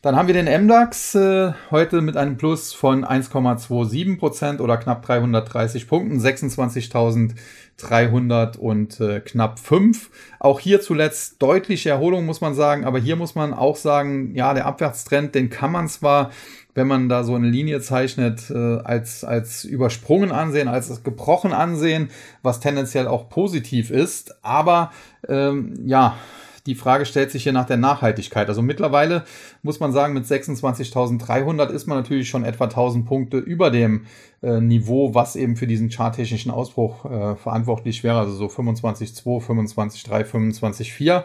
[0.01, 5.05] Dann haben wir den MDAX äh, heute mit einem Plus von 1,27 Prozent oder knapp
[5.05, 10.09] 330 Punkten, 26.300 und äh, knapp 5.
[10.39, 14.53] Auch hier zuletzt deutliche Erholung, muss man sagen, aber hier muss man auch sagen, ja,
[14.53, 16.31] der Abwärtstrend, den kann man zwar
[16.75, 22.09] wenn man da so eine Linie zeichnet, äh, als, als übersprungen ansehen, als gebrochen ansehen,
[22.41, 24.43] was tendenziell auch positiv ist.
[24.43, 24.91] Aber
[25.27, 26.17] ähm, ja,
[26.65, 28.47] die Frage stellt sich hier nach der Nachhaltigkeit.
[28.47, 29.25] Also mittlerweile
[29.63, 34.05] muss man sagen, mit 26.300 ist man natürlich schon etwa 1000 Punkte über dem
[34.41, 38.19] äh, Niveau, was eben für diesen charttechnischen Ausbruch äh, verantwortlich wäre.
[38.19, 41.23] Also so 25.2, 25.3, 25.4.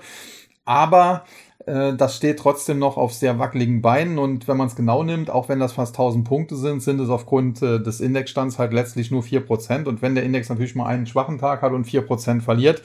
[0.64, 1.24] Aber
[1.68, 5.31] äh, das steht trotzdem noch auf sehr wackeligen Beinen und wenn man es genau nimmt,
[5.31, 9.11] auch wenn das fast 1000 Punkte sind, sind es aufgrund äh, des Indexstands halt letztlich
[9.11, 9.85] nur 4%.
[9.85, 12.83] Und wenn der Index natürlich mal einen schwachen Tag hat und 4% verliert,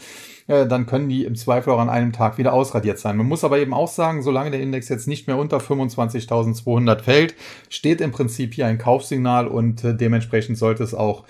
[0.47, 3.17] äh, dann können die im Zweifel auch an einem Tag wieder ausradiert sein.
[3.17, 7.35] Man muss aber eben auch sagen, solange der Index jetzt nicht mehr unter 25.200 fällt,
[7.69, 11.23] steht im Prinzip hier ein Kaufsignal und äh, dementsprechend sollte es auch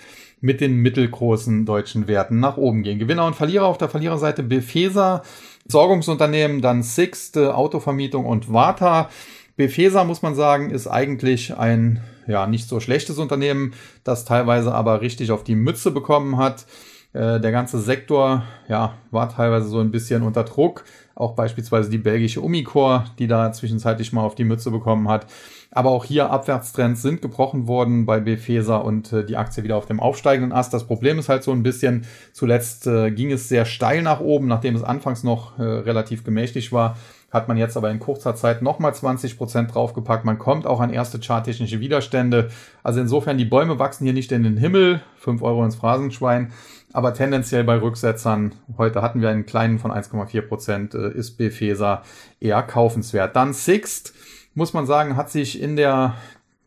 [0.44, 2.98] mit den mittelgroßen deutschen Werten nach oben gehen.
[2.98, 5.22] Gewinner und Verlierer auf der Verliererseite Befesa
[5.66, 9.08] Sorgungsunternehmen, dann Sixt, Autovermietung und Warta.
[9.56, 15.00] Befesa, muss man sagen, ist eigentlich ein ja nicht so schlechtes Unternehmen, das teilweise aber
[15.00, 16.66] richtig auf die Mütze bekommen hat.
[17.14, 20.84] Äh, der ganze Sektor ja, war teilweise so ein bisschen unter Druck.
[21.14, 25.26] Auch beispielsweise die belgische Umicore, die da zwischenzeitlich mal auf die Mütze bekommen hat.
[25.70, 29.86] Aber auch hier Abwärtstrends sind gebrochen worden bei Befesa und äh, die Aktie wieder auf
[29.86, 30.74] dem aufsteigenden Ast.
[30.74, 34.48] Das Problem ist halt so ein bisschen, zuletzt äh, ging es sehr steil nach oben,
[34.48, 36.96] nachdem es anfangs noch äh, relativ gemächlich war,
[37.30, 40.24] hat man jetzt aber in kurzer Zeit nochmal 20% draufgepackt.
[40.24, 42.50] Man kommt auch an erste charttechnische Widerstände.
[42.84, 46.52] Also insofern, die Bäume wachsen hier nicht in den Himmel, 5 Euro ins Phrasenschwein,
[46.94, 52.02] aber tendenziell bei Rücksetzern, heute hatten wir einen kleinen von 1,4%, äh, ist Befeser
[52.38, 53.34] eher kaufenswert.
[53.34, 54.14] Dann Sixt,
[54.54, 56.14] muss man sagen, hat sich in der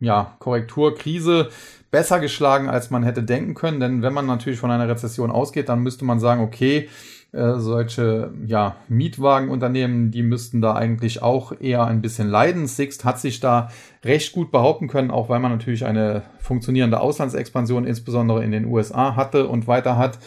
[0.02, 1.50] ja, Korrekturkrise
[1.92, 3.80] besser geschlagen, als man hätte denken können.
[3.80, 6.90] Denn wenn man natürlich von einer Rezession ausgeht, dann müsste man sagen, okay,
[7.38, 12.66] äh, solche ja, Mietwagenunternehmen, die müssten da eigentlich auch eher ein bisschen leiden.
[12.66, 13.70] Sixt hat sich da
[14.04, 19.16] recht gut behaupten können, auch weil man natürlich eine funktionierende Auslandsexpansion insbesondere in den USA
[19.16, 20.18] hatte und weiter hat.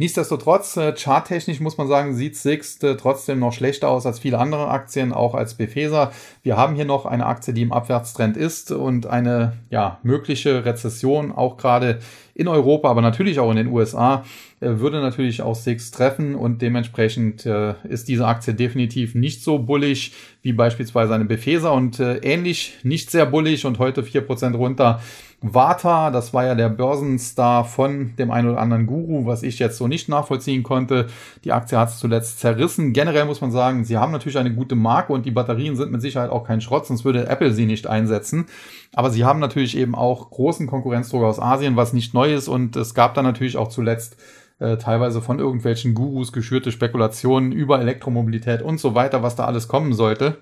[0.00, 4.38] Nichtsdestotrotz, äh, charttechnisch muss man sagen, sieht Sixt äh, trotzdem noch schlechter aus als viele
[4.38, 6.12] andere Aktien, auch als Befesa.
[6.44, 11.32] Wir haben hier noch eine Aktie, die im Abwärtstrend ist und eine ja, mögliche Rezession,
[11.32, 11.98] auch gerade
[12.32, 14.24] in Europa, aber natürlich auch in den USA,
[14.60, 19.58] äh, würde natürlich auch Sixt treffen und dementsprechend äh, ist diese Aktie definitiv nicht so
[19.58, 25.00] bullig wie beispielsweise eine Befesa und äh, ähnlich nicht sehr bullig und heute 4% runter
[25.40, 29.76] Vata, das war ja der Börsenstar von dem einen oder anderen Guru, was ich jetzt
[29.76, 31.06] so nicht nachvollziehen konnte.
[31.44, 32.92] Die Aktie hat es zuletzt zerrissen.
[32.92, 36.02] Generell muss man sagen, sie haben natürlich eine gute Marke und die Batterien sind mit
[36.02, 38.46] Sicherheit auch kein Schrott, sonst würde Apple sie nicht einsetzen.
[38.92, 42.74] Aber sie haben natürlich eben auch großen Konkurrenzdruck aus Asien, was nicht neu ist und
[42.74, 44.16] es gab dann natürlich auch zuletzt
[44.58, 49.68] äh, teilweise von irgendwelchen Gurus geschürte Spekulationen über Elektromobilität und so weiter, was da alles
[49.68, 50.38] kommen sollte.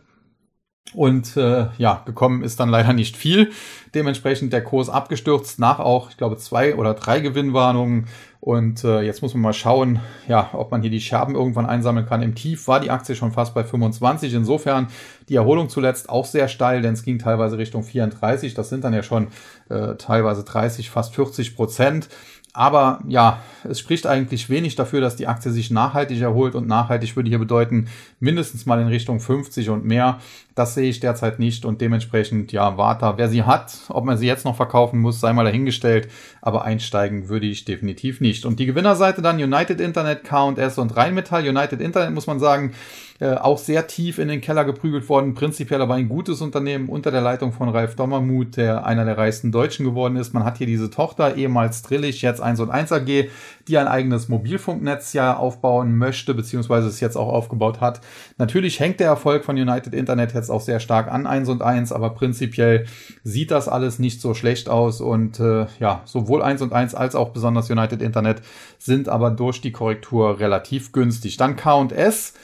[0.94, 3.50] Und äh, ja, gekommen ist dann leider nicht viel.
[3.94, 8.06] Dementsprechend der Kurs abgestürzt nach auch, ich glaube, zwei oder drei Gewinnwarnungen.
[8.40, 9.98] Und äh, jetzt muss man mal schauen,
[10.28, 12.22] ja, ob man hier die Scherben irgendwann einsammeln kann.
[12.22, 14.32] Im Tief war die Aktie schon fast bei 25.
[14.34, 14.86] Insofern
[15.28, 18.54] die Erholung zuletzt auch sehr steil, denn es ging teilweise Richtung 34.
[18.54, 19.28] Das sind dann ja schon
[19.68, 22.08] äh, teilweise 30, fast 40 Prozent.
[22.56, 27.14] Aber ja, es spricht eigentlich wenig dafür, dass die Aktie sich nachhaltig erholt und nachhaltig
[27.14, 27.88] würde hier bedeuten
[28.18, 30.20] mindestens mal in Richtung 50 und mehr.
[30.54, 34.26] Das sehe ich derzeit nicht und dementsprechend, ja, Warta, wer sie hat, ob man sie
[34.26, 36.08] jetzt noch verkaufen muss, sei mal dahingestellt,
[36.40, 38.46] aber einsteigen würde ich definitiv nicht.
[38.46, 41.46] Und die Gewinnerseite dann United Internet, K&S und Rheinmetall.
[41.46, 42.72] United Internet muss man sagen,
[43.18, 45.34] äh, auch sehr tief in den Keller geprügelt worden.
[45.34, 49.52] Prinzipiell aber ein gutes Unternehmen unter der Leitung von Ralf Dommermuth, der einer der reichsten
[49.52, 50.34] Deutschen geworden ist.
[50.34, 53.28] Man hat hier diese Tochter, ehemals Drillich, jetzt 1 und 1 AG,
[53.68, 58.00] die ein eigenes Mobilfunknetz ja aufbauen möchte, beziehungsweise es jetzt auch aufgebaut hat.
[58.38, 61.92] Natürlich hängt der Erfolg von United Internet jetzt auch sehr stark an 1 und 1,
[61.92, 62.86] aber prinzipiell
[63.24, 67.14] sieht das alles nicht so schlecht aus und äh, ja, sowohl 1 und 1 als
[67.14, 68.42] auch besonders United Internet
[68.78, 71.36] sind aber durch die Korrektur relativ günstig.
[71.36, 72.34] Dann K&S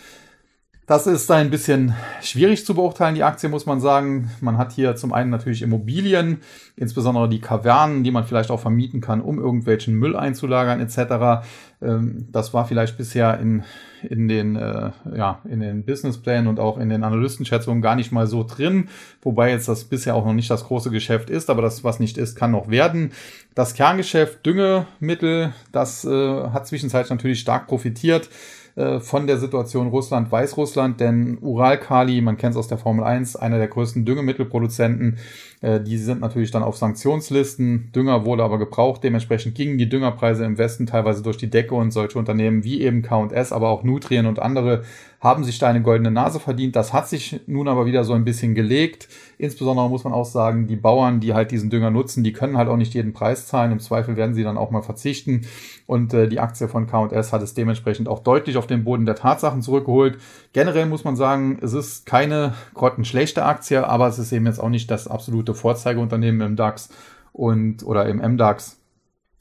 [0.87, 4.33] das ist ein bisschen schwierig zu beurteilen, die Aktie, muss man sagen.
[4.41, 6.41] Man hat hier zum einen natürlich Immobilien,
[6.75, 11.47] insbesondere die Kavernen, die man vielleicht auch vermieten kann, um irgendwelchen Müll einzulagern etc.
[11.81, 13.63] Ähm, das war vielleicht bisher in,
[14.03, 18.27] in, den, äh, ja, in den Businessplänen und auch in den Analystenschätzungen gar nicht mal
[18.27, 18.89] so drin,
[19.23, 22.19] wobei jetzt das bisher auch noch nicht das große Geschäft ist, aber das, was nicht
[22.19, 23.13] ist, kann noch werden.
[23.55, 28.29] Das Kerngeschäft Düngemittel, das äh, hat zwischenzeitlich natürlich stark profitiert
[28.75, 33.59] äh, von der Situation Russland-Weißrussland, denn Uralkali, man kennt es aus der Formel 1, einer
[33.59, 35.19] der größten Düngemittelproduzenten,
[35.63, 37.93] die sind natürlich dann auf Sanktionslisten.
[37.95, 39.05] Dünger wurde aber gebraucht.
[39.05, 43.03] Dementsprechend gingen die Düngerpreise im Westen teilweise durch die Decke und solche Unternehmen wie eben
[43.03, 44.83] K&S, aber auch Nutrien und andere
[45.23, 46.75] haben sich da eine goldene Nase verdient.
[46.75, 49.09] Das hat sich nun aber wieder so ein bisschen gelegt.
[49.39, 52.69] Insbesondere muss man auch sagen, die Bauern, die halt diesen Dünger nutzen, die können halt
[52.69, 53.71] auch nicht jeden Preis zahlen.
[53.71, 55.43] Im Zweifel werden sie dann auch mal verzichten.
[55.87, 59.15] Und äh, die Aktie von K&S hat es dementsprechend auch deutlich auf den Boden der
[59.15, 60.19] Tatsachen zurückgeholt.
[60.53, 64.71] Generell muss man sagen, es ist keine grottenschlechte Aktie, aber es ist eben jetzt auch
[64.71, 66.91] nicht das absolute Vorzeigeunternehmen im DAX
[67.33, 68.81] und oder im MDAX,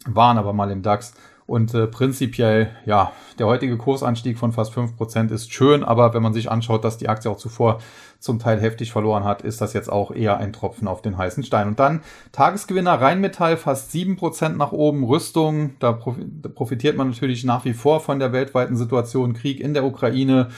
[0.06, 1.14] waren aber mal im DAX.
[1.52, 6.32] Und äh, prinzipiell, ja, der heutige Kursanstieg von fast 5% ist schön, aber wenn man
[6.32, 7.80] sich anschaut, dass die Aktie auch zuvor
[8.20, 11.44] zum Teil heftig verloren hat, ist das jetzt auch eher ein Tropfen auf den heißen
[11.44, 11.68] Stein.
[11.68, 17.74] Und dann Tagesgewinner Rheinmetall fast 7% nach oben, Rüstung, da profitiert man natürlich nach wie
[17.74, 20.50] vor von der weltweiten Situation, Krieg in der Ukraine,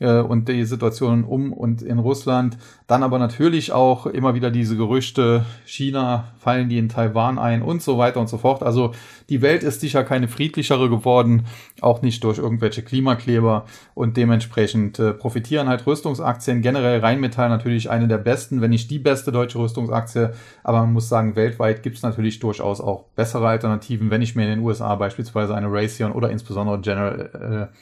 [0.00, 2.58] äh, und die Situation um und in Russland.
[2.86, 7.82] Dann aber natürlich auch immer wieder diese Gerüchte, China fallen die in Taiwan ein und
[7.82, 8.62] so weiter und so fort.
[8.62, 8.92] Also
[9.28, 11.44] die Welt ist sicher keine friedlichere geworden,
[11.80, 16.62] auch nicht durch irgendwelche Klimakleber und dementsprechend äh, profitieren halt Rüstungsaktien.
[16.62, 20.30] Generell Rheinmetall natürlich eine der besten, wenn nicht die beste deutsche Rüstungsaktie,
[20.64, 24.44] aber man muss sagen, weltweit gibt es natürlich durchaus auch bessere Alternativen, wenn ich mir
[24.44, 27.76] in den USA beispielsweise eine Raytheon oder insbesondere General äh,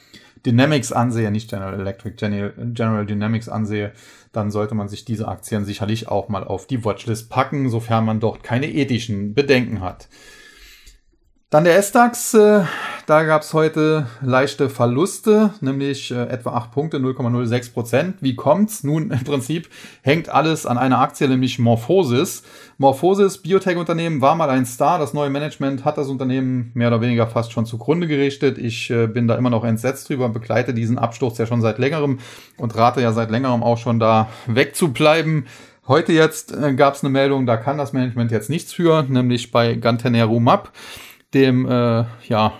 [0.45, 3.93] Dynamics ansehe, nicht General Electric, General Dynamics ansehe,
[4.31, 8.19] dann sollte man sich diese Aktien sicherlich auch mal auf die Watchlist packen, sofern man
[8.19, 10.07] dort keine ethischen Bedenken hat.
[11.51, 12.61] Dann der S-DAX, äh,
[13.07, 18.17] da gab es heute leichte Verluste, nämlich äh, etwa 8 Punkte, 0,06 Prozent.
[18.21, 18.83] Wie kommt's?
[18.83, 19.67] Nun, im Prinzip
[20.03, 22.43] hängt alles an einer Aktie, nämlich Morphosis.
[22.77, 24.99] Morphosis, Biotech-Unternehmen, war mal ein Star.
[24.99, 28.59] Das neue Management hat das Unternehmen mehr oder weniger fast schon zugrunde gerichtet.
[28.59, 31.79] Ich äh, bin da immer noch entsetzt drüber und begleite diesen Absturz ja schon seit
[31.79, 32.19] längerem
[32.57, 35.47] und rate ja seit längerem auch schon da wegzubleiben.
[35.87, 39.49] Heute jetzt äh, gab es eine Meldung, da kann das Management jetzt nichts für, nämlich
[39.49, 40.71] bei Gantenerumab,
[41.33, 42.53] dem äh, ja,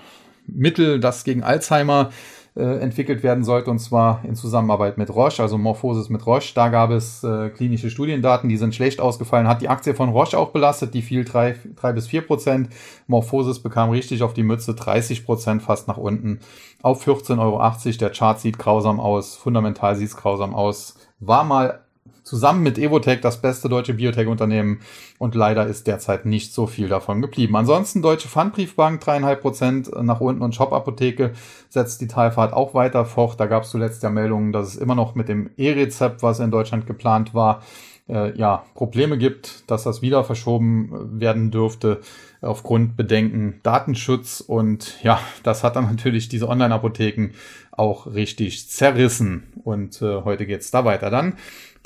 [0.48, 2.10] Mittel, das gegen Alzheimer
[2.56, 6.54] äh, entwickelt werden sollte, und zwar in Zusammenarbeit mit Roche, also Morphosis mit Roche.
[6.54, 10.38] Da gab es äh, klinische Studiendaten, die sind schlecht ausgefallen, hat die Aktie von Roche
[10.38, 12.70] auch belastet, die fiel drei drei bis vier Prozent.
[13.08, 16.40] Morphosis bekam richtig auf die Mütze, 30 Prozent fast nach unten
[16.82, 17.98] auf 14,80 Euro.
[18.00, 20.96] Der Chart sieht grausam aus, fundamental sieht es grausam aus.
[21.20, 21.86] War mal
[22.30, 24.82] zusammen mit Evotech das beste deutsche Biotech-Unternehmen
[25.18, 27.56] und leider ist derzeit nicht so viel davon geblieben.
[27.56, 31.32] Ansonsten Deutsche Pfandbriefbank dreieinhalb Prozent nach unten und Shop-Apotheke
[31.70, 33.40] setzt die Talfahrt auch weiter fort.
[33.40, 36.52] Da gab es zuletzt ja Meldungen, dass es immer noch mit dem E-Rezept, was in
[36.52, 37.64] Deutschland geplant war,
[38.08, 42.02] äh, ja, Probleme gibt, dass das wieder verschoben werden dürfte
[42.42, 47.32] aufgrund Bedenken Datenschutz und ja, das hat dann natürlich diese Online-Apotheken
[47.72, 51.10] auch richtig zerrissen und äh, heute geht's da weiter.
[51.10, 51.34] Dann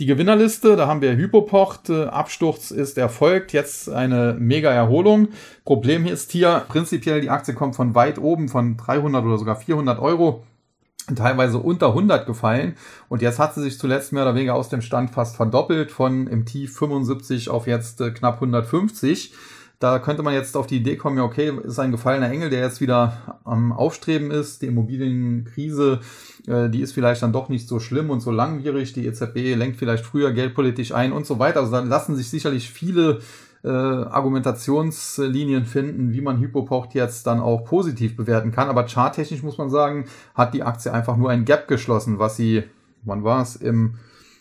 [0.04, 5.30] die Gewinnerliste, da haben wir Hypopocht, äh, Absturz ist erfolgt, jetzt eine mega Erholung.
[5.64, 10.00] Problem ist hier prinzipiell, die Aktie kommt von weit oben, von 300 oder sogar 400
[10.00, 10.44] Euro
[11.16, 12.76] teilweise unter 100 gefallen
[13.08, 16.28] und jetzt hat sie sich zuletzt mehr oder weniger aus dem Stand fast verdoppelt von
[16.28, 19.34] im Tief 75 auf jetzt äh, knapp 150.
[19.84, 22.62] Da könnte man jetzt auf die Idee kommen, ja okay, ist ein gefallener Engel, der
[22.62, 24.62] jetzt wieder am Aufstreben ist.
[24.62, 26.00] Die Immobilienkrise,
[26.48, 28.94] äh, die ist vielleicht dann doch nicht so schlimm und so langwierig.
[28.94, 31.60] Die EZB lenkt vielleicht früher geldpolitisch ein und so weiter.
[31.60, 33.20] Also da lassen sich sicherlich viele
[33.66, 38.70] äh, Argumentationslinien finden, wie man Hypopocht jetzt dann auch positiv bewerten kann.
[38.70, 42.64] Aber charttechnisch muss man sagen, hat die Aktie einfach nur ein Gap geschlossen, was sie,
[43.04, 43.96] wann war es, im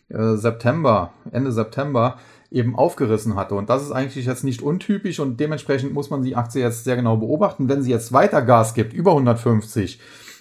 [0.09, 2.19] äh, September, Ende September,
[2.53, 3.55] eben aufgerissen hatte.
[3.55, 6.97] Und das ist eigentlich jetzt nicht untypisch und dementsprechend muss man die Aktie jetzt sehr
[6.97, 7.69] genau beobachten.
[7.69, 9.99] Wenn sie jetzt weiter Gas gibt, über 150,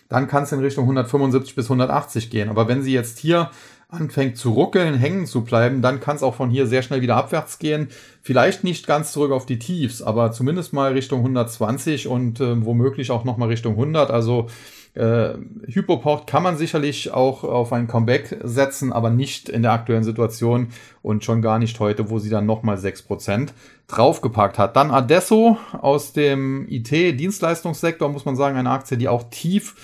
[0.10, 2.50] dann kann es in Richtung 175 bis 180 gehen.
[2.50, 3.50] Aber wenn sie jetzt hier
[3.88, 7.18] anfängt zu ruckeln, hängen zu bleiben, dann kann es auch von hier sehr schnell wieder
[7.18, 7.90] abwärts gehen.
[8.22, 13.12] Vielleicht nicht ganz zurück auf die Tiefs, aber zumindest mal Richtung 120 und äh, womöglich
[13.12, 14.10] auch nochmal Richtung 100.
[14.12, 14.48] Also
[14.94, 15.36] äh,
[15.68, 20.68] Hypoport kann man sicherlich auch auf ein Comeback setzen, aber nicht in der aktuellen Situation
[21.02, 23.50] und schon gar nicht heute, wo sie dann nochmal 6%
[23.88, 24.76] draufgepackt hat.
[24.76, 29.76] Dann Adesso aus dem IT-Dienstleistungssektor, muss man sagen, eine Aktie, die auch tief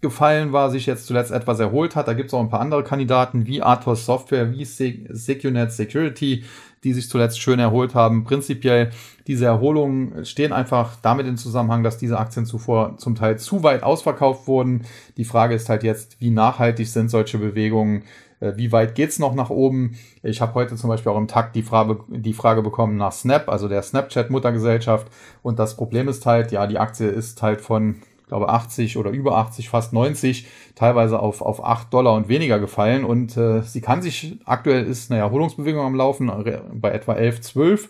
[0.00, 2.08] gefallen war, sich jetzt zuletzt etwas erholt hat.
[2.08, 6.44] Da gibt es auch ein paar andere Kandidaten wie Athos Software, wie Secunet Security,
[6.86, 8.22] die sich zuletzt schön erholt haben.
[8.22, 8.90] Prinzipiell
[9.26, 13.82] diese Erholungen stehen einfach damit in Zusammenhang, dass diese Aktien zuvor zum Teil zu weit
[13.82, 14.82] ausverkauft wurden.
[15.16, 18.04] Die Frage ist halt jetzt, wie nachhaltig sind solche Bewegungen?
[18.38, 19.96] Äh, wie weit geht's noch nach oben?
[20.22, 23.48] Ich habe heute zum Beispiel auch im Takt die Frage, die Frage bekommen nach Snap,
[23.48, 25.08] also der Snapchat-Muttergesellschaft.
[25.42, 29.36] Und das Problem ist halt, ja, die Aktie ist halt von glaube 80 oder über
[29.36, 33.04] 80, fast 90, teilweise auf, auf 8 Dollar und weniger gefallen.
[33.04, 36.30] Und äh, sie kann sich, aktuell ist eine Erholungsbewegung am Laufen
[36.74, 37.88] bei etwa 11, 12.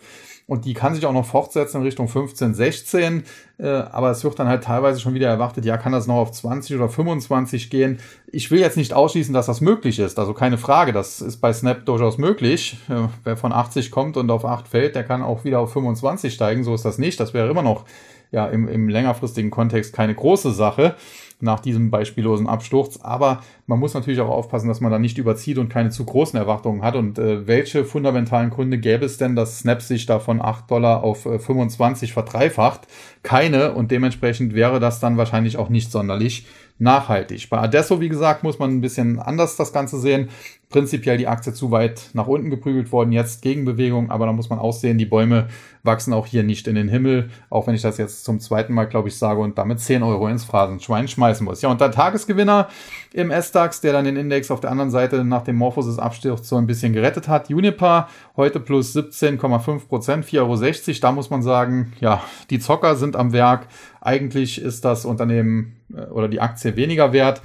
[0.48, 3.24] Und die kann sich auch noch fortsetzen in Richtung 15, 16.
[3.58, 6.30] Äh, aber es wird dann halt teilweise schon wieder erwartet, ja, kann das noch auf
[6.30, 7.98] 20 oder 25 gehen.
[8.30, 10.20] Ich will jetzt nicht ausschließen, dass das möglich ist.
[10.20, 12.78] Also keine Frage, das ist bei Snap durchaus möglich.
[12.88, 16.32] Äh, wer von 80 kommt und auf 8 fällt, der kann auch wieder auf 25
[16.32, 16.62] steigen.
[16.62, 17.18] So ist das nicht.
[17.18, 17.84] Das wäre immer noch
[18.32, 20.96] ja im, im längerfristigen Kontext keine große Sache
[21.40, 22.98] nach diesem beispiellosen Absturz.
[23.02, 26.38] Aber man muss natürlich auch aufpassen, dass man da nicht überzieht und keine zu großen
[26.38, 26.96] Erwartungen hat.
[26.96, 31.04] Und äh, welche fundamentalen Gründe gäbe es denn, dass Snap sich da von 8 Dollar
[31.04, 32.86] auf äh, 25 verdreifacht?
[33.22, 33.74] Keine.
[33.74, 36.46] Und dementsprechend wäre das dann wahrscheinlich auch nicht sonderlich
[36.78, 37.48] nachhaltig.
[37.50, 40.28] Bei Adesso, wie gesagt, muss man ein bisschen anders das Ganze sehen.
[40.68, 44.58] Prinzipiell die Aktie zu weit nach unten geprügelt worden, jetzt Gegenbewegung, aber da muss man
[44.58, 45.46] auch sehen, die Bäume
[45.84, 48.86] wachsen auch hier nicht in den Himmel, auch wenn ich das jetzt zum zweiten Mal,
[48.86, 51.62] glaube ich, sage und damit 10 Euro ins Phrasenschwein schmeißen muss.
[51.62, 52.68] Ja, und der Tagesgewinner
[53.12, 56.56] im S-DAX, der dann den Index auf der anderen Seite nach dem Morphosis Absturz so
[56.56, 57.48] ein bisschen gerettet hat.
[57.48, 61.00] Unipa heute plus 17,5 Prozent, 4,60 Euro.
[61.00, 63.68] Da muss man sagen, ja, die Zocker sind am Werk.
[64.00, 67.40] Eigentlich ist das Unternehmen äh, oder die Aktie weniger wert.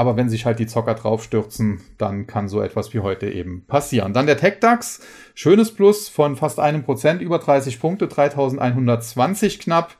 [0.00, 4.14] Aber wenn sich halt die Zocker draufstürzen, dann kann so etwas wie heute eben passieren.
[4.14, 5.02] Dann der TechDAX.
[5.34, 9.98] Schönes Plus von fast einem Prozent, über 30 Punkte, 3120 knapp.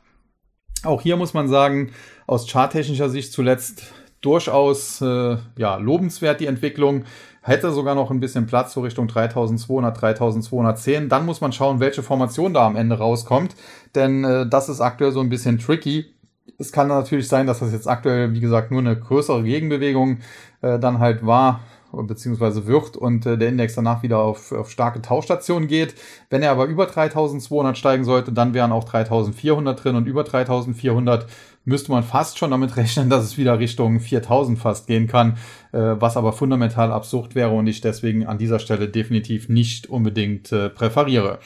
[0.83, 1.91] Auch hier muss man sagen,
[2.25, 7.03] aus charttechnischer Sicht zuletzt durchaus äh, ja, lobenswert die Entwicklung.
[7.43, 11.09] Hätte sogar noch ein bisschen Platz so Richtung 3200, 3210.
[11.09, 13.55] Dann muss man schauen, welche Formation da am Ende rauskommt.
[13.93, 16.15] Denn äh, das ist aktuell so ein bisschen tricky
[16.61, 20.19] es kann natürlich sein, dass das jetzt aktuell, wie gesagt, nur eine größere Gegenbewegung
[20.61, 21.61] äh, dann halt war
[21.93, 25.95] beziehungsweise wird und äh, der Index danach wieder auf, auf starke Tauchstationen geht.
[26.29, 31.27] Wenn er aber über 3200 steigen sollte, dann wären auch 3400 drin und über 3400
[31.65, 35.37] müsste man fast schon damit rechnen, dass es wieder Richtung 4000 fast gehen kann,
[35.73, 40.51] äh, was aber fundamental absurd wäre und ich deswegen an dieser Stelle definitiv nicht unbedingt
[40.51, 41.39] äh, präferiere.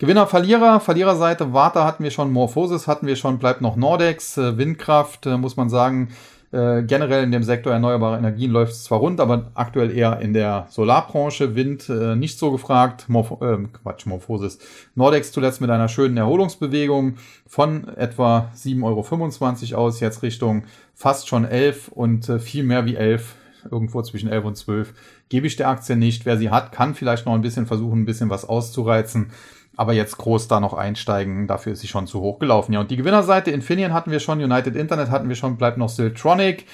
[0.00, 4.56] Gewinner, Verlierer, Verliererseite, Warta hatten wir schon, Morphosis hatten wir schon, bleibt noch Nordex, äh,
[4.56, 6.10] Windkraft, äh, muss man sagen,
[6.52, 10.34] äh, generell in dem Sektor erneuerbare Energien läuft es zwar rund, aber aktuell eher in
[10.34, 13.08] der Solarbranche, Wind äh, nicht so gefragt.
[13.08, 14.60] Morph äh, Quatsch, Morphosis.
[14.94, 17.16] Nordex zuletzt mit einer schönen Erholungsbewegung
[17.48, 20.62] von etwa 7,25 Euro aus, jetzt Richtung
[20.94, 23.34] fast schon 11 und viel mehr wie 11,
[23.68, 24.94] irgendwo zwischen 11 und 12,
[25.28, 26.24] gebe ich der Aktie nicht.
[26.24, 29.32] Wer sie hat, kann vielleicht noch ein bisschen versuchen, ein bisschen was auszureizen.
[29.78, 32.72] Aber jetzt groß da noch einsteigen, dafür ist sie schon zu hoch gelaufen.
[32.72, 35.88] Ja, und die Gewinnerseite Infineon hatten wir schon, United Internet hatten wir schon, bleibt noch
[35.88, 36.66] Siltronic.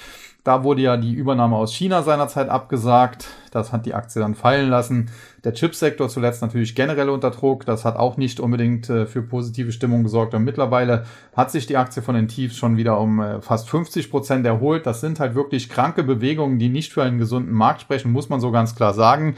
[0.43, 3.27] Da wurde ja die Übernahme aus China seinerzeit abgesagt.
[3.51, 5.11] Das hat die Aktie dann fallen lassen.
[5.43, 7.65] Der Chipsektor zuletzt natürlich generell unter Druck.
[7.67, 10.33] Das hat auch nicht unbedingt äh, für positive Stimmung gesorgt.
[10.33, 14.09] Und mittlerweile hat sich die Aktie von den Tiefs schon wieder um äh, fast 50
[14.09, 14.87] Prozent erholt.
[14.87, 18.39] Das sind halt wirklich kranke Bewegungen, die nicht für einen gesunden Markt sprechen, muss man
[18.39, 19.35] so ganz klar sagen.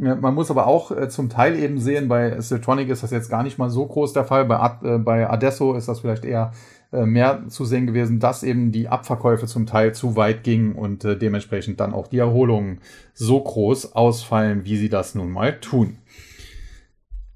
[0.00, 3.42] Man muss aber auch äh, zum Teil eben sehen, bei Siltronic ist das jetzt gar
[3.42, 4.46] nicht mal so groß der Fall.
[4.46, 6.52] Bei, Ad, äh, bei Adesso ist das vielleicht eher
[6.90, 11.04] äh, mehr zu sehen gewesen, dass eben die Abverkäufe zum Teil zu weit gingen und
[11.04, 12.80] äh, dementsprechend dann auch die Erholungen
[13.12, 15.98] so groß ausfallen, wie sie das nun mal tun.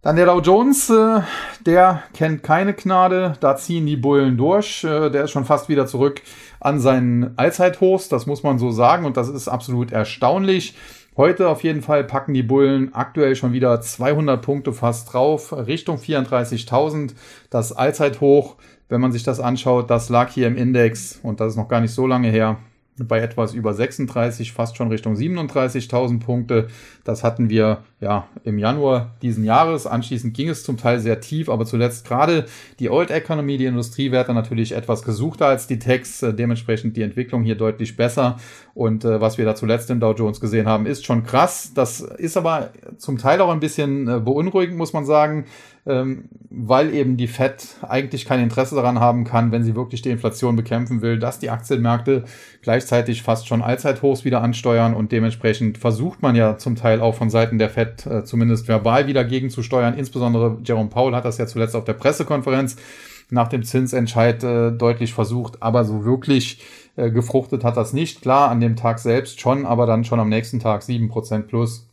[0.01, 1.21] Dann der Dow Jones, äh,
[1.67, 4.81] der kennt keine Gnade, da ziehen die Bullen durch.
[4.81, 6.23] Der ist schon fast wieder zurück
[6.61, 10.75] an seinen Allzeithochs, das muss man so sagen und das ist absolut erstaunlich.
[11.17, 15.99] Heute auf jeden Fall packen die Bullen aktuell schon wieder 200 Punkte fast drauf, Richtung
[15.99, 17.15] 34.000.
[17.51, 18.57] Das Allzeithoch,
[18.89, 21.81] wenn man sich das anschaut, das lag hier im Index und das ist noch gar
[21.81, 22.57] nicht so lange her,
[22.99, 26.69] bei etwas über 36, fast schon Richtung 37.000 Punkte.
[27.03, 29.87] Das hatten wir ja im Januar diesen Jahres.
[29.87, 32.47] Anschließend ging es zum Teil sehr tief, aber zuletzt gerade
[32.79, 37.43] die Old Economy, die Industriewerte natürlich etwas gesuchter als die Techs, äh, dementsprechend die Entwicklung
[37.43, 38.39] hier deutlich besser.
[38.75, 41.73] Und äh, was wir da zuletzt im Dow Jones gesehen haben, ist schon krass.
[41.75, 45.47] Das ist aber zum Teil auch ein bisschen äh, beunruhigend, muss man sagen
[45.87, 50.11] ähm, weil eben die Fed eigentlich kein Interesse daran haben kann, wenn sie wirklich die
[50.11, 52.24] Inflation bekämpfen will, dass die Aktienmärkte
[52.62, 57.28] gleichzeitig fast schon Allzeithochs wieder ansteuern und dementsprechend versucht man ja zum Teil auch von
[57.28, 59.95] Seiten der Fed äh, zumindest verbal wieder gegenzusteuern.
[59.95, 62.76] Insbesondere Jerome Powell hat das ja zuletzt auf der Pressekonferenz
[63.30, 66.62] nach dem Zinsentscheid äh, deutlich versucht, aber so wirklich
[66.97, 68.22] äh, gefruchtet hat das nicht.
[68.22, 71.89] Klar, an dem Tag selbst schon, aber dann schon am nächsten Tag sieben Prozent plus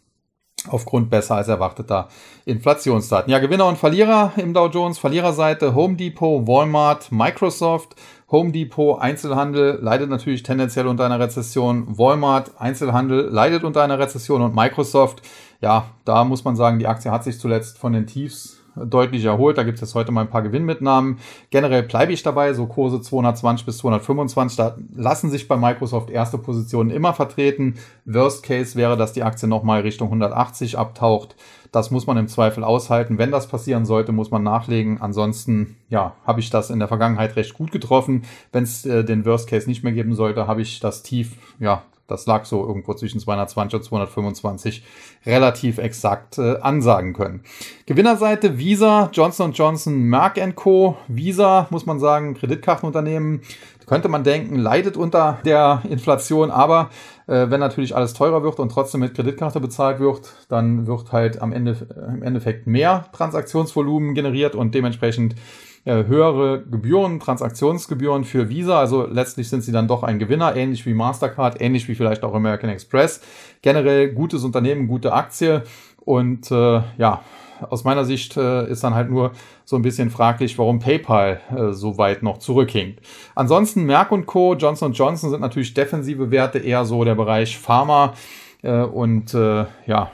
[0.69, 2.07] aufgrund besser als erwarteter
[2.45, 3.31] Inflationsdaten.
[3.31, 4.99] Ja, Gewinner und Verlierer im Dow Jones.
[4.99, 7.95] Verliererseite Home Depot, Walmart, Microsoft.
[8.31, 11.97] Home Depot Einzelhandel leidet natürlich tendenziell unter einer Rezession.
[11.97, 15.21] Walmart Einzelhandel leidet unter einer Rezession und Microsoft,
[15.59, 19.57] ja, da muss man sagen, die Aktie hat sich zuletzt von den Tiefs deutlich erholt.
[19.57, 21.19] Da gibt es jetzt heute mal ein paar Gewinnmitnahmen.
[21.49, 24.57] Generell bleibe ich dabei, so Kurse 220 bis 225.
[24.57, 27.75] Da lassen sich bei Microsoft erste Positionen immer vertreten.
[28.05, 31.35] Worst Case wäre, dass die Aktie nochmal Richtung 180 abtaucht.
[31.71, 33.17] Das muss man im Zweifel aushalten.
[33.17, 34.99] Wenn das passieren sollte, muss man nachlegen.
[35.01, 38.23] Ansonsten, ja, habe ich das in der Vergangenheit recht gut getroffen.
[38.51, 41.83] Wenn es äh, den Worst Case nicht mehr geben sollte, habe ich das Tief, ja,
[42.11, 44.83] das lag so irgendwo zwischen 220 und 225
[45.25, 47.41] relativ exakt äh, ansagen können.
[47.85, 50.97] Gewinnerseite Visa, Johnson Johnson, Merck Co.
[51.07, 53.41] Visa, muss man sagen, Kreditkartenunternehmen,
[53.91, 56.89] könnte man denken, leidet unter der Inflation, aber
[57.27, 61.41] äh, wenn natürlich alles teurer wird und trotzdem mit Kreditkarte bezahlt wird, dann wird halt
[61.41, 65.35] am Ende äh, im Endeffekt mehr Transaktionsvolumen generiert und dementsprechend
[65.85, 68.79] äh, höhere Gebühren, Transaktionsgebühren für Visa.
[68.79, 72.33] Also letztlich sind sie dann doch ein Gewinner, ähnlich wie Mastercard, ähnlich wie vielleicht auch
[72.33, 73.21] American Express.
[73.61, 75.63] Generell gutes Unternehmen, gute Aktie
[76.05, 77.21] und äh, ja,
[77.69, 79.31] aus meiner Sicht äh, ist dann halt nur
[79.65, 83.01] so ein bisschen fraglich, warum PayPal äh, so weit noch zurückhinkt.
[83.35, 88.13] Ansonsten Merck und Co., Johnson Johnson sind natürlich defensive Werte, eher so der Bereich Pharma
[88.63, 90.11] äh, und äh, ja,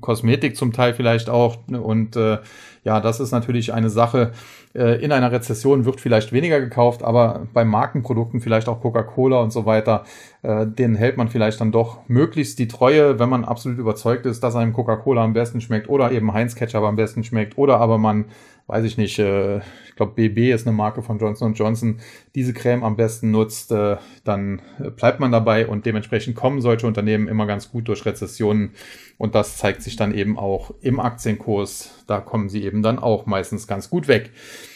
[0.00, 1.56] Kosmetik zum Teil vielleicht auch.
[1.68, 2.38] Und äh,
[2.84, 4.32] ja, das ist natürlich eine Sache.
[4.74, 9.52] Äh, in einer Rezession wird vielleicht weniger gekauft, aber bei Markenprodukten, vielleicht auch Coca-Cola und
[9.52, 10.04] so weiter,
[10.42, 14.42] äh, denen hält man vielleicht dann doch möglichst die Treue, wenn man absolut überzeugt ist,
[14.42, 17.98] dass einem Coca-Cola am besten schmeckt oder eben Heinz Ketchup am besten schmeckt oder aber
[17.98, 18.24] man
[18.66, 21.98] weiß ich nicht, äh, ich glaube BB ist eine Marke von Johnson Johnson,
[22.34, 24.62] diese Creme am besten nutzt, äh, dann
[24.96, 28.70] bleibt man dabei und dementsprechend kommen solche Unternehmen immer ganz gut durch Rezessionen
[29.18, 32.04] und das zeigt sich dann eben auch im Aktienkurs.
[32.06, 34.30] Da kommen sie eben dann auch meistens ganz gut weg.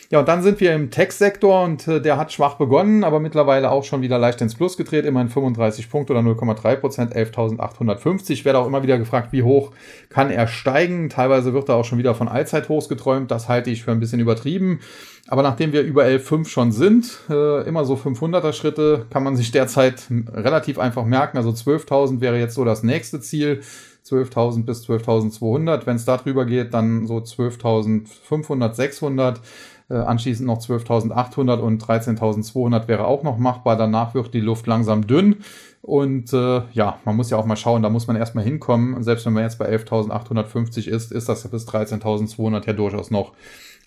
[0.09, 3.73] Ja, und dann sind wir im Tech-Sektor und äh, der hat schwach begonnen, aber mittlerweile
[3.73, 8.45] auch schon wieder leicht ins Plus gedreht, immerhin 35 Punkte oder 0,3 Prozent, 11.850.
[8.45, 9.73] Werde auch immer wieder gefragt, wie hoch
[10.09, 11.09] kann er steigen.
[11.09, 13.33] Teilweise wird er auch schon wieder von Allzeithochs geträumt.
[13.33, 14.79] Das halte ich für ein bisschen übertrieben.
[15.27, 19.51] Aber nachdem wir über 11,5 schon sind, äh, immer so 500er Schritte, kann man sich
[19.51, 21.37] derzeit relativ einfach merken.
[21.37, 23.61] Also 12.000 wäre jetzt so das nächste Ziel.
[24.05, 25.85] 12.000 bis 12.200.
[25.85, 29.41] Wenn es drüber geht, dann so 12.500, 600.
[29.89, 33.77] Äh, anschließend noch 12.800 und 13.200 wäre auch noch machbar.
[33.77, 35.37] Danach wird die Luft langsam dünn.
[35.83, 39.05] Und äh, ja, man muss ja auch mal schauen, da muss man erstmal hinkommen.
[39.05, 43.33] Selbst wenn man jetzt bei 11.850 ist, ist das bis 13.200 ja durchaus noch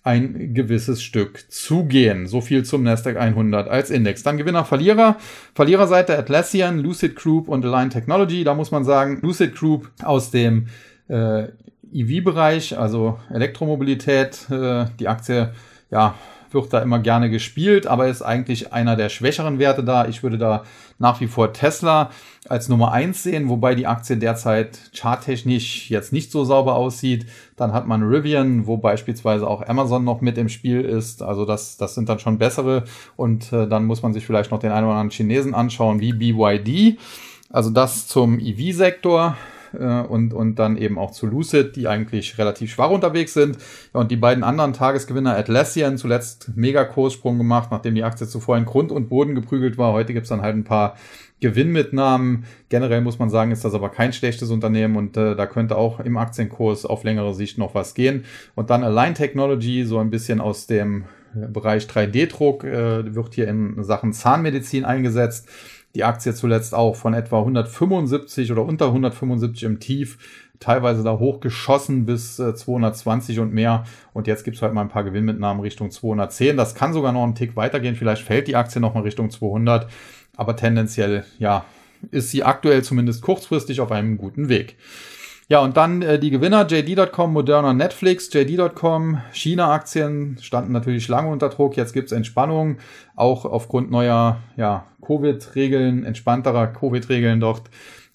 [0.04, 2.26] ein gewisses Stück zu gehen.
[2.26, 4.24] So viel zum Nasdaq 100 als Index.
[4.24, 5.18] Dann Gewinner, Verlierer.
[5.54, 8.46] Verliererseite Atlassian, Lucid Group und Align Technology.
[8.46, 10.68] Da muss man sagen, Lucid Group aus dem
[11.10, 11.48] äh,
[11.92, 14.50] EV-Bereich, also Elektromobilität.
[14.50, 15.52] Äh, die Aktie
[15.92, 16.16] ja,
[16.52, 20.08] wird da immer gerne gespielt, aber ist eigentlich einer der schwächeren Werte da.
[20.08, 20.64] Ich würde da
[20.98, 22.10] nach wie vor Tesla
[22.48, 27.28] als Nummer eins sehen, wobei die Aktie derzeit charttechnisch jetzt nicht so sauber aussieht.
[27.56, 31.22] Dann hat man Rivian, wo beispielsweise auch Amazon noch mit im Spiel ist.
[31.22, 32.84] Also das, das sind dann schon bessere.
[33.16, 36.14] Und äh, dann muss man sich vielleicht noch den einen oder anderen Chinesen anschauen, wie
[36.14, 36.98] BYD.
[37.52, 39.36] Also das zum EV-Sektor
[39.74, 43.58] äh, und, und dann eben auch zu Lucid, die eigentlich relativ schwach unterwegs sind.
[43.94, 48.58] Ja, und die beiden anderen Tagesgewinner, Atlassian, zuletzt mega Kurssprung gemacht, nachdem die Aktie zuvor
[48.58, 49.94] in Grund und Boden geprügelt war.
[49.94, 50.96] Heute gibt's dann halt ein paar
[51.40, 52.46] Gewinnmitnahmen.
[52.70, 56.00] Generell muss man sagen, ist das aber kein schlechtes Unternehmen und äh, da könnte auch
[56.00, 58.26] im Aktienkurs auf längere Sicht noch was gehen.
[58.56, 63.84] Und dann Align Technology, so ein bisschen aus dem Bereich 3D-Druck, äh, wird hier in
[63.84, 65.48] Sachen Zahnmedizin eingesetzt
[65.96, 70.18] die Aktie zuletzt auch von etwa 175 oder unter 175 im Tief,
[70.60, 73.86] teilweise da hochgeschossen bis 220 äh, und mehr.
[74.14, 76.58] Und jetzt gibt es halt mal ein paar Gewinnmitnahmen Richtung 210.
[76.58, 77.96] Das kann sogar noch einen Tick weitergehen.
[77.96, 79.90] Vielleicht fällt die Aktie noch mal Richtung 200.
[80.36, 81.66] Aber tendenziell, ja,
[82.12, 84.78] ist sie aktuell zumindest kurzfristig auf einem guten Weg.
[85.52, 91.50] Ja, und dann äh, die Gewinner, JD.com, Moderna, Netflix, JD.com, China-Aktien standen natürlich lange unter
[91.50, 91.76] Druck.
[91.76, 92.78] Jetzt gibt's Entspannung,
[93.16, 97.64] auch aufgrund neuer ja, Covid-Regeln, entspannterer Covid-Regeln dort.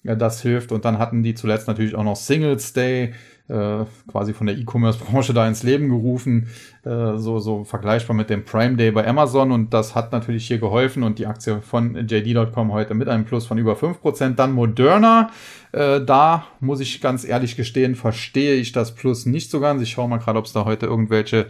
[0.03, 0.71] Ja, das hilft.
[0.71, 3.13] Und dann hatten die zuletzt natürlich auch noch Singles Day,
[3.47, 6.47] äh, quasi von der E-Commerce-Branche da ins Leben gerufen,
[6.83, 10.57] äh, so, so vergleichbar mit dem Prime Day bei Amazon und das hat natürlich hier
[10.57, 14.35] geholfen und die Aktie von JD.com heute mit einem Plus von über 5%.
[14.35, 15.29] Dann Moderna,
[15.71, 19.81] äh, da muss ich ganz ehrlich gestehen, verstehe ich das Plus nicht so ganz.
[19.81, 21.47] Ich schaue mal gerade, ob es da heute irgendwelche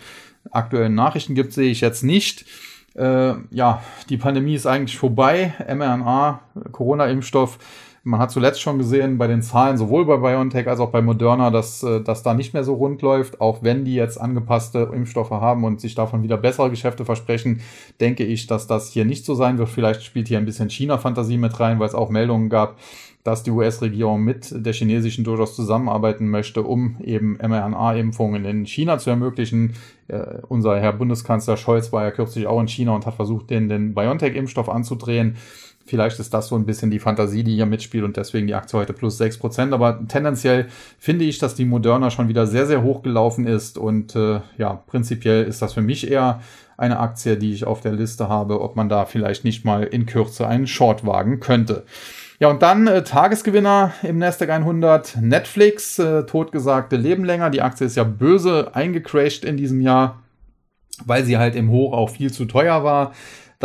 [0.51, 2.45] aktuellen Nachrichten gibt, sehe ich jetzt nicht.
[2.95, 5.53] Äh, ja, die Pandemie ist eigentlich vorbei.
[5.67, 6.41] mRNA,
[6.71, 7.57] Corona-Impfstoff,
[8.05, 11.49] man hat zuletzt schon gesehen bei den Zahlen, sowohl bei BioNTech als auch bei Moderna,
[11.49, 13.41] dass äh, das da nicht mehr so rund läuft.
[13.41, 17.61] Auch wenn die jetzt angepasste Impfstoffe haben und sich davon wieder bessere Geschäfte versprechen,
[17.99, 19.69] denke ich, dass das hier nicht so sein wird.
[19.69, 22.77] Vielleicht spielt hier ein bisschen China-Fantasie mit rein, weil es auch Meldungen gab,
[23.23, 29.09] dass die US-Regierung mit der chinesischen durchaus zusammenarbeiten möchte, um eben mRNA-Impfungen in China zu
[29.09, 29.73] ermöglichen.
[30.07, 33.67] Äh, unser Herr Bundeskanzler Scholz war ja kürzlich auch in China und hat versucht, den,
[33.67, 35.37] den BioNTech-Impfstoff anzudrehen.
[35.87, 38.79] Vielleicht ist das so ein bisschen die Fantasie, die hier mitspielt und deswegen die Aktie
[38.79, 39.71] heute plus 6%.
[39.71, 40.67] Aber tendenziell
[40.97, 43.77] finde ich, dass die Moderna schon wieder sehr, sehr hoch gelaufen ist.
[43.77, 46.41] Und äh, ja, prinzipiell ist das für mich eher
[46.75, 50.07] eine Aktie, die ich auf der Liste habe, ob man da vielleicht nicht mal in
[50.07, 51.85] Kürze einen Short wagen könnte.
[52.39, 55.17] Ja, und dann äh, Tagesgewinner im Nasdaq 100.
[55.21, 57.49] Netflix, äh, totgesagte Leben länger.
[57.51, 60.21] Die Aktie ist ja böse eingecrashed in diesem Jahr,
[61.05, 63.13] weil sie halt im Hoch auch viel zu teuer war.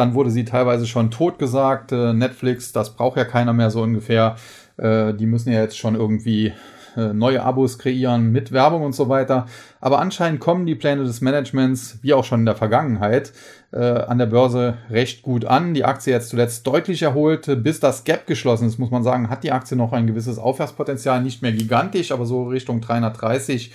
[0.00, 1.92] Dann wurde sie teilweise schon totgesagt.
[1.92, 4.36] Äh, Netflix, das braucht ja keiner mehr so ungefähr.
[4.78, 6.54] Äh, die müssen ja jetzt schon irgendwie
[6.96, 9.44] äh, neue Abos kreieren mit Werbung und so weiter.
[9.78, 13.34] Aber anscheinend kommen die Pläne des Managements, wie auch schon in der Vergangenheit,
[13.72, 15.74] äh, an der Börse recht gut an.
[15.74, 19.44] Die Aktie jetzt zuletzt deutlich erholt, bis das Gap geschlossen ist, muss man sagen, hat
[19.44, 23.70] die Aktie noch ein gewisses Aufwärtspotenzial, nicht mehr gigantisch, aber so Richtung 330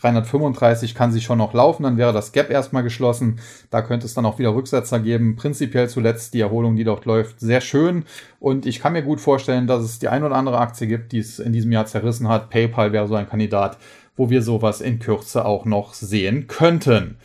[0.00, 3.40] 335 kann sie schon noch laufen, dann wäre das Gap erstmal geschlossen.
[3.70, 5.36] Da könnte es dann auch wieder Rücksetzer geben.
[5.36, 8.04] Prinzipiell zuletzt die Erholung, die dort läuft, sehr schön.
[8.40, 11.18] Und ich kann mir gut vorstellen, dass es die ein oder andere Aktie gibt, die
[11.18, 12.50] es in diesem Jahr zerrissen hat.
[12.50, 13.78] PayPal wäre so ein Kandidat,
[14.16, 17.16] wo wir sowas in Kürze auch noch sehen könnten.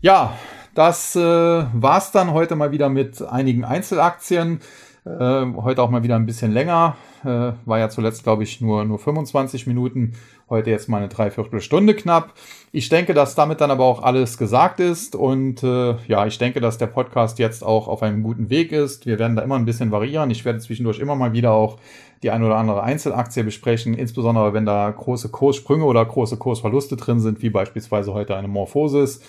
[0.00, 0.36] Ja,
[0.74, 4.60] das äh, war's dann heute mal wieder mit einigen Einzelaktien.
[5.04, 5.10] Äh,
[5.56, 6.96] heute auch mal wieder ein bisschen länger.
[7.24, 10.14] Äh, war ja zuletzt, glaube ich, nur, nur 25 Minuten.
[10.50, 12.34] Heute jetzt mal eine Dreiviertelstunde knapp.
[12.72, 15.14] Ich denke, dass damit dann aber auch alles gesagt ist.
[15.14, 19.06] Und äh, ja, ich denke, dass der Podcast jetzt auch auf einem guten Weg ist.
[19.06, 20.30] Wir werden da immer ein bisschen variieren.
[20.30, 21.78] Ich werde zwischendurch immer mal wieder auch
[22.22, 27.20] die ein oder andere Einzelaktie besprechen, insbesondere wenn da große Kurssprünge oder große Kursverluste drin
[27.20, 29.20] sind, wie beispielsweise heute eine Morphosis.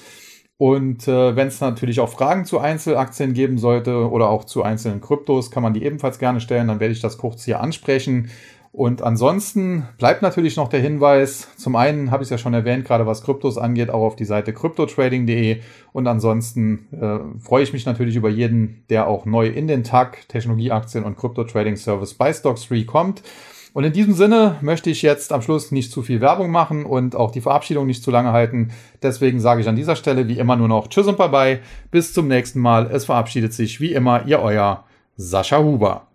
[0.63, 5.01] Und äh, wenn es natürlich auch Fragen zu Einzelaktien geben sollte oder auch zu einzelnen
[5.01, 6.69] Kryptos, kann man die ebenfalls gerne stellen.
[6.69, 8.29] Dann werde ich das kurz hier ansprechen.
[8.71, 12.85] Und ansonsten bleibt natürlich noch der Hinweis, zum einen habe ich es ja schon erwähnt,
[12.85, 15.59] gerade was Kryptos angeht, auch auf die Seite cryptotrading.de
[15.91, 20.29] und ansonsten äh, freue ich mich natürlich über jeden, der auch neu in den Tag
[20.29, 23.21] Technologieaktien und Kryptotrading Service bei Stocks3 kommt.
[23.73, 27.15] Und in diesem Sinne möchte ich jetzt am Schluss nicht zu viel Werbung machen und
[27.15, 28.71] auch die Verabschiedung nicht zu lange halten.
[29.01, 31.59] Deswegen sage ich an dieser Stelle wie immer nur noch Tschüss und Bye bye.
[31.89, 32.89] Bis zum nächsten Mal.
[32.91, 34.83] Es verabschiedet sich wie immer Ihr euer
[35.17, 36.07] Sascha Huber.